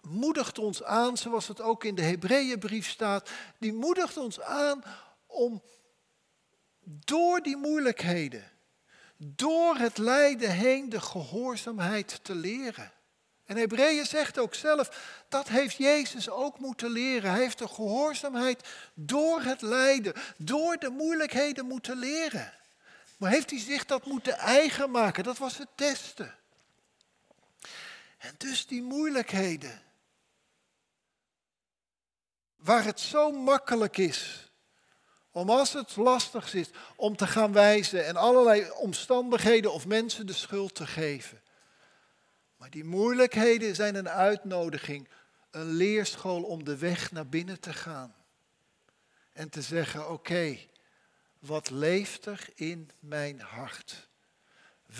moedigt 0.01 0.59
ons 0.59 0.83
aan, 0.83 1.17
zoals 1.17 1.47
het 1.47 1.61
ook 1.61 1.83
in 1.83 1.95
de 1.95 2.01
Hebreeënbrief 2.01 2.89
staat, 2.89 3.29
die 3.59 3.73
moedigt 3.73 4.17
ons 4.17 4.41
aan 4.41 4.83
om 5.25 5.63
door 6.79 7.41
die 7.41 7.57
moeilijkheden, 7.57 8.51
door 9.17 9.75
het 9.75 9.97
lijden 9.97 10.51
heen 10.51 10.89
de 10.89 11.01
gehoorzaamheid 11.01 12.19
te 12.23 12.35
leren. 12.35 12.91
En 13.45 13.57
Hebreeën 13.57 14.05
zegt 14.05 14.39
ook 14.39 14.53
zelf, 14.53 15.15
dat 15.29 15.47
heeft 15.47 15.75
Jezus 15.75 16.29
ook 16.29 16.59
moeten 16.59 16.89
leren. 16.89 17.31
Hij 17.31 17.39
heeft 17.39 17.57
de 17.57 17.67
gehoorzaamheid 17.67 18.67
door 18.93 19.41
het 19.41 19.61
lijden, 19.61 20.13
door 20.37 20.77
de 20.77 20.89
moeilijkheden 20.89 21.65
moeten 21.65 21.97
leren. 21.97 22.53
Maar 23.17 23.31
heeft 23.31 23.49
hij 23.49 23.59
zich 23.59 23.85
dat 23.85 24.05
moeten 24.05 24.37
eigen 24.37 24.91
maken? 24.91 25.23
Dat 25.23 25.37
was 25.37 25.57
het 25.57 25.69
testen. 25.75 26.35
En 28.17 28.35
dus 28.37 28.67
die 28.67 28.83
moeilijkheden, 28.83 29.81
waar 32.55 32.83
het 32.83 32.99
zo 32.99 33.31
makkelijk 33.31 33.97
is 33.97 34.46
om 35.37 35.49
als 35.49 35.73
het 35.73 35.95
lastig 35.95 36.53
is 36.53 36.69
om 36.95 37.15
te 37.15 37.27
gaan 37.27 37.53
wijzen 37.53 38.05
en 38.05 38.15
allerlei 38.15 38.71
omstandigheden 38.71 39.73
of 39.73 39.87
mensen 39.87 40.25
de 40.25 40.33
schuld 40.33 40.75
te 40.75 40.87
geven. 40.87 41.41
Maar 42.57 42.69
die 42.69 42.83
moeilijkheden 42.83 43.75
zijn 43.75 43.95
een 43.95 44.09
uitnodiging, 44.09 45.07
een 45.51 45.71
leerschool 45.71 46.43
om 46.43 46.63
de 46.63 46.77
weg 46.77 47.11
naar 47.11 47.27
binnen 47.27 47.59
te 47.59 47.73
gaan. 47.73 48.15
En 49.33 49.49
te 49.49 49.61
zeggen, 49.61 50.09
oké, 50.09 50.57
wat 51.39 51.69
leeft 51.69 52.25
er 52.25 52.47
in 52.55 52.89
mijn 52.99 53.39
hart? 53.39 54.07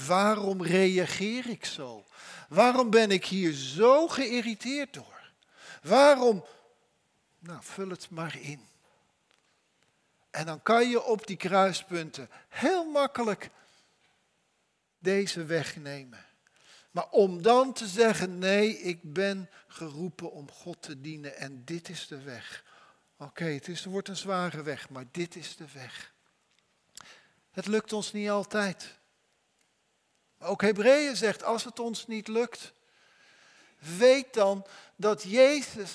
Waarom 0.07 0.63
reageer 0.63 1.49
ik 1.49 1.65
zo? 1.65 2.05
Waarom 2.49 2.89
ben 2.89 3.11
ik 3.11 3.25
hier 3.25 3.53
zo 3.53 4.07
geïrriteerd 4.07 4.93
door? 4.93 5.31
Waarom? 5.81 6.45
Nou, 7.39 7.59
vul 7.61 7.89
het 7.89 8.09
maar 8.09 8.37
in. 8.41 8.67
En 10.37 10.45
dan 10.45 10.61
kan 10.61 10.89
je 10.89 11.03
op 11.03 11.27
die 11.27 11.37
kruispunten 11.37 12.29
heel 12.49 12.85
makkelijk 12.85 13.49
deze 14.97 15.45
weg 15.45 15.75
nemen. 15.75 16.25
Maar 16.91 17.09
om 17.09 17.41
dan 17.41 17.73
te 17.73 17.87
zeggen, 17.87 18.37
nee, 18.37 18.79
ik 18.79 19.13
ben 19.13 19.49
geroepen 19.67 20.31
om 20.31 20.51
God 20.51 20.81
te 20.81 21.01
dienen 21.01 21.37
en 21.37 21.65
dit 21.65 21.89
is 21.89 22.07
de 22.07 22.21
weg. 22.21 22.63
Oké, 23.17 23.43
het, 23.45 23.67
is, 23.67 23.83
het 23.83 23.91
wordt 23.91 24.07
een 24.07 24.17
zware 24.17 24.63
weg, 24.63 24.89
maar 24.89 25.05
dit 25.11 25.35
is 25.35 25.55
de 25.55 25.67
weg. 25.73 26.13
Het 27.51 27.67
lukt 27.67 27.93
ons 27.93 28.13
niet 28.13 28.29
altijd. 28.29 28.99
Ook 30.39 30.61
Hebreeën 30.61 31.15
zegt, 31.15 31.43
als 31.43 31.63
het 31.63 31.79
ons 31.79 32.07
niet 32.07 32.27
lukt, 32.27 32.73
weet 33.77 34.33
dan 34.33 34.65
dat 34.95 35.23
Jezus 35.23 35.91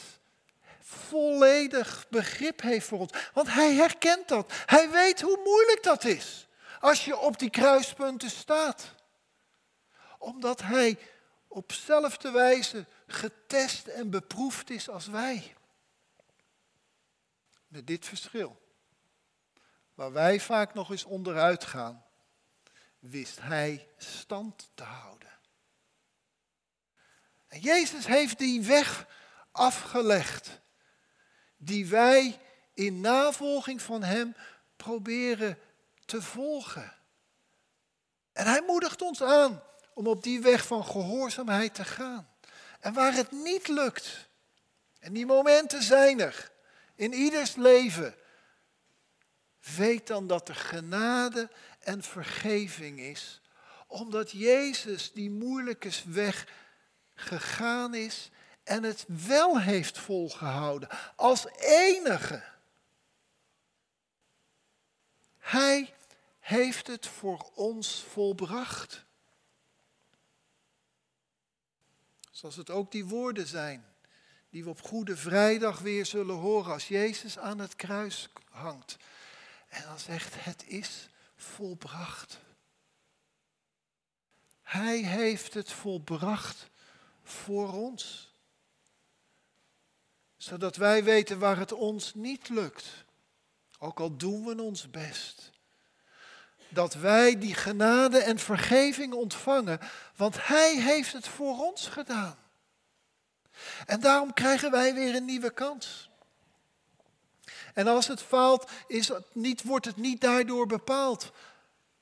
volledig 0.82 2.06
begrip 2.08 2.60
heeft 2.60 2.86
voor 2.86 2.98
ons. 2.98 3.12
Want 3.32 3.52
hij 3.52 3.74
herkent 3.74 4.28
dat. 4.28 4.52
Hij 4.66 4.90
weet 4.90 5.20
hoe 5.20 5.40
moeilijk 5.44 5.82
dat 5.82 6.04
is. 6.04 6.48
Als 6.80 7.04
je 7.04 7.18
op 7.18 7.38
die 7.38 7.50
kruispunten 7.50 8.30
staat. 8.30 8.94
Omdat 10.18 10.62
hij 10.62 10.98
op 11.48 11.72
zelfde 11.72 12.30
wijze 12.30 12.86
getest 13.06 13.86
en 13.86 14.10
beproefd 14.10 14.70
is 14.70 14.88
als 14.88 15.06
wij. 15.06 15.54
Met 17.66 17.86
dit 17.86 18.06
verschil. 18.06 18.60
Waar 19.94 20.12
wij 20.12 20.40
vaak 20.40 20.74
nog 20.74 20.90
eens 20.90 21.04
onderuit 21.04 21.64
gaan, 21.64 22.04
wist 22.98 23.40
hij 23.40 23.88
stand 23.96 24.70
te 24.74 24.82
houden. 24.82 25.32
En 27.48 27.60
Jezus 27.60 28.06
heeft 28.06 28.38
die 28.38 28.62
weg 28.62 29.06
afgelegd 29.50 30.60
die 31.64 31.86
wij 31.86 32.38
in 32.74 33.00
navolging 33.00 33.82
van 33.82 34.02
Hem 34.02 34.36
proberen 34.76 35.58
te 36.04 36.22
volgen. 36.22 36.92
En 38.32 38.46
Hij 38.46 38.62
moedigt 38.66 39.02
ons 39.02 39.22
aan 39.22 39.62
om 39.94 40.06
op 40.06 40.22
die 40.22 40.40
weg 40.40 40.66
van 40.66 40.84
gehoorzaamheid 40.84 41.74
te 41.74 41.84
gaan. 41.84 42.28
En 42.80 42.92
waar 42.92 43.14
het 43.14 43.30
niet 43.30 43.68
lukt, 43.68 44.28
en 44.98 45.12
die 45.12 45.26
momenten 45.26 45.82
zijn 45.82 46.20
er 46.20 46.50
in 46.94 47.12
ieders 47.12 47.54
leven, 47.54 48.14
weet 49.76 50.06
dan 50.06 50.26
dat 50.26 50.48
er 50.48 50.54
genade 50.54 51.50
en 51.78 52.02
vergeving 52.02 53.00
is, 53.00 53.40
omdat 53.86 54.30
Jezus 54.30 55.12
die 55.12 55.30
moeilijke 55.30 55.90
weg 56.06 56.46
gegaan 57.14 57.94
is 57.94 58.30
en 58.64 58.82
het 58.82 59.04
wel 59.06 59.60
heeft 59.60 59.98
volgehouden 59.98 60.88
als 61.16 61.46
enige. 61.58 62.42
Hij 65.38 65.94
heeft 66.38 66.86
het 66.86 67.06
voor 67.06 67.50
ons 67.54 68.04
volbracht. 68.08 69.04
Zoals 72.30 72.56
het 72.56 72.70
ook 72.70 72.92
die 72.92 73.04
woorden 73.04 73.46
zijn 73.46 73.84
die 74.50 74.64
we 74.64 74.70
op 74.70 74.82
Goede 74.82 75.16
Vrijdag 75.16 75.78
weer 75.78 76.06
zullen 76.06 76.36
horen 76.36 76.72
als 76.72 76.88
Jezus 76.88 77.38
aan 77.38 77.58
het 77.58 77.76
kruis 77.76 78.28
hangt. 78.50 78.96
En 79.68 79.82
dan 79.82 79.98
zegt, 79.98 80.44
het 80.44 80.64
is 80.66 81.08
volbracht. 81.36 82.40
Hij 84.62 84.98
heeft 84.98 85.54
het 85.54 85.72
volbracht 85.72 86.70
voor 87.22 87.72
ons. 87.72 88.31
Zodat 90.42 90.76
wij 90.76 91.04
weten 91.04 91.38
waar 91.38 91.58
het 91.58 91.72
ons 91.72 92.14
niet 92.14 92.48
lukt. 92.48 93.04
Ook 93.78 94.00
al 94.00 94.16
doen 94.16 94.44
we 94.44 94.62
ons 94.62 94.90
best. 94.90 95.50
Dat 96.68 96.94
wij 96.94 97.38
die 97.38 97.54
genade 97.54 98.18
en 98.18 98.38
vergeving 98.38 99.12
ontvangen, 99.12 99.80
want 100.16 100.46
Hij 100.46 100.80
heeft 100.80 101.12
het 101.12 101.28
voor 101.28 101.58
ons 101.58 101.86
gedaan. 101.86 102.36
En 103.86 104.00
daarom 104.00 104.32
krijgen 104.32 104.70
wij 104.70 104.94
weer 104.94 105.14
een 105.14 105.24
nieuwe 105.24 105.50
kans. 105.50 106.10
En 107.74 107.86
als 107.86 108.06
het 108.06 108.22
faalt, 108.22 108.70
is 108.86 109.08
het 109.08 109.34
niet, 109.34 109.62
wordt 109.62 109.86
het 109.86 109.96
niet 109.96 110.20
daardoor 110.20 110.66
bepaald. 110.66 111.32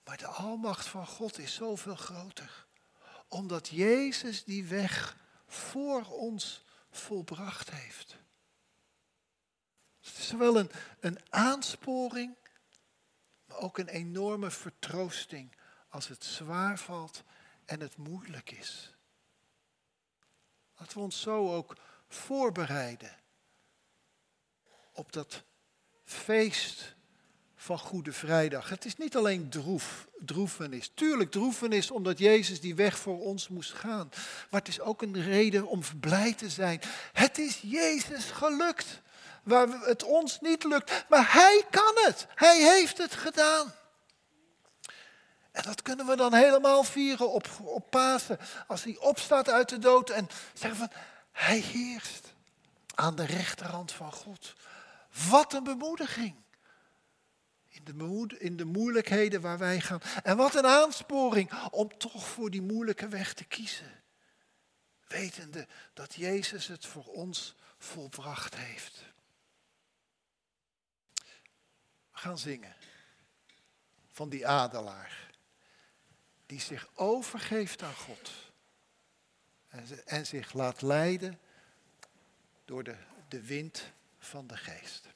Maar 0.04 0.16
de 0.16 0.26
almacht 0.26 0.86
van 0.86 1.06
God 1.06 1.38
is 1.38 1.54
zoveel 1.54 1.96
groter. 1.96 2.66
Omdat 3.28 3.68
Jezus 3.68 4.44
die 4.44 4.64
weg 4.64 5.16
voor 5.46 6.04
ons 6.04 6.64
volbracht 6.90 7.70
heeft. 7.70 8.19
Het 10.10 10.18
is 10.18 10.26
zowel 10.26 10.58
een, 10.58 10.70
een 11.00 11.18
aansporing, 11.28 12.34
maar 13.44 13.58
ook 13.58 13.78
een 13.78 13.88
enorme 13.88 14.50
vertroosting 14.50 15.56
als 15.88 16.08
het 16.08 16.24
zwaar 16.24 16.78
valt 16.78 17.22
en 17.64 17.80
het 17.80 17.96
moeilijk 17.96 18.50
is. 18.50 18.94
Laten 20.76 20.96
we 20.96 21.02
ons 21.02 21.20
zo 21.20 21.54
ook 21.54 21.76
voorbereiden 22.08 23.16
op 24.92 25.12
dat 25.12 25.42
feest 26.04 26.94
van 27.56 27.78
Goede 27.78 28.12
Vrijdag. 28.12 28.68
Het 28.68 28.84
is 28.84 28.96
niet 28.96 29.16
alleen 29.16 29.50
droef, 29.50 30.08
droefenis. 30.18 30.90
Tuurlijk 30.94 31.30
droefenis 31.30 31.90
omdat 31.90 32.18
Jezus 32.18 32.60
die 32.60 32.74
weg 32.74 32.98
voor 32.98 33.20
ons 33.20 33.48
moest 33.48 33.72
gaan. 33.72 34.08
Maar 34.50 34.60
het 34.60 34.68
is 34.68 34.80
ook 34.80 35.02
een 35.02 35.22
reden 35.22 35.66
om 35.66 35.80
blij 36.00 36.34
te 36.34 36.50
zijn. 36.50 36.80
Het 37.12 37.38
is 37.38 37.60
Jezus 37.62 38.24
gelukt. 38.24 39.02
Waar 39.42 39.68
het 39.68 40.02
ons 40.02 40.40
niet 40.40 40.64
lukt. 40.64 41.04
Maar 41.08 41.32
Hij 41.32 41.64
kan 41.70 41.92
het. 41.94 42.26
Hij 42.34 42.58
heeft 42.58 42.98
het 42.98 43.14
gedaan. 43.14 43.74
En 45.50 45.62
dat 45.62 45.82
kunnen 45.82 46.06
we 46.06 46.16
dan 46.16 46.34
helemaal 46.34 46.84
vieren 46.84 47.30
op, 47.30 47.48
op 47.60 47.90
Pasen. 47.90 48.38
Als 48.66 48.84
hij 48.84 48.96
opstaat 48.96 49.48
uit 49.48 49.68
de 49.68 49.78
dood 49.78 50.10
en 50.10 50.28
zeggen 50.54 50.78
van, 50.78 50.90
hij 51.32 51.58
heerst 51.58 52.32
aan 52.94 53.14
de 53.14 53.24
rechterhand 53.24 53.92
van 53.92 54.12
God. 54.12 54.54
Wat 55.28 55.52
een 55.52 55.64
bemoediging. 55.64 56.34
In 57.68 57.84
de, 57.84 58.36
in 58.38 58.56
de 58.56 58.64
moeilijkheden 58.64 59.40
waar 59.40 59.58
wij 59.58 59.80
gaan. 59.80 60.00
En 60.22 60.36
wat 60.36 60.54
een 60.54 60.66
aansporing 60.66 61.52
om 61.70 61.98
toch 61.98 62.26
voor 62.26 62.50
die 62.50 62.62
moeilijke 62.62 63.08
weg 63.08 63.34
te 63.34 63.44
kiezen. 63.44 64.02
Wetende 65.08 65.66
dat 65.94 66.14
Jezus 66.14 66.66
het 66.66 66.86
voor 66.86 67.04
ons 67.04 67.54
volbracht 67.78 68.56
heeft. 68.56 69.08
We 72.09 72.09
gaan 72.20 72.38
zingen 72.38 72.76
van 74.12 74.28
die 74.28 74.46
adelaar. 74.46 75.30
Die 76.46 76.60
zich 76.60 76.88
overgeeft 76.94 77.82
aan 77.82 77.94
God. 77.94 78.30
En, 80.04 80.26
zich 80.26 80.52
laat 80.52 80.82
leiden 80.82 81.40
door 82.64 82.84
de, 82.84 82.96
de 83.28 83.42
wind 83.42 83.92
van 84.18 84.46
de 84.46 84.56
geest. 84.56 85.06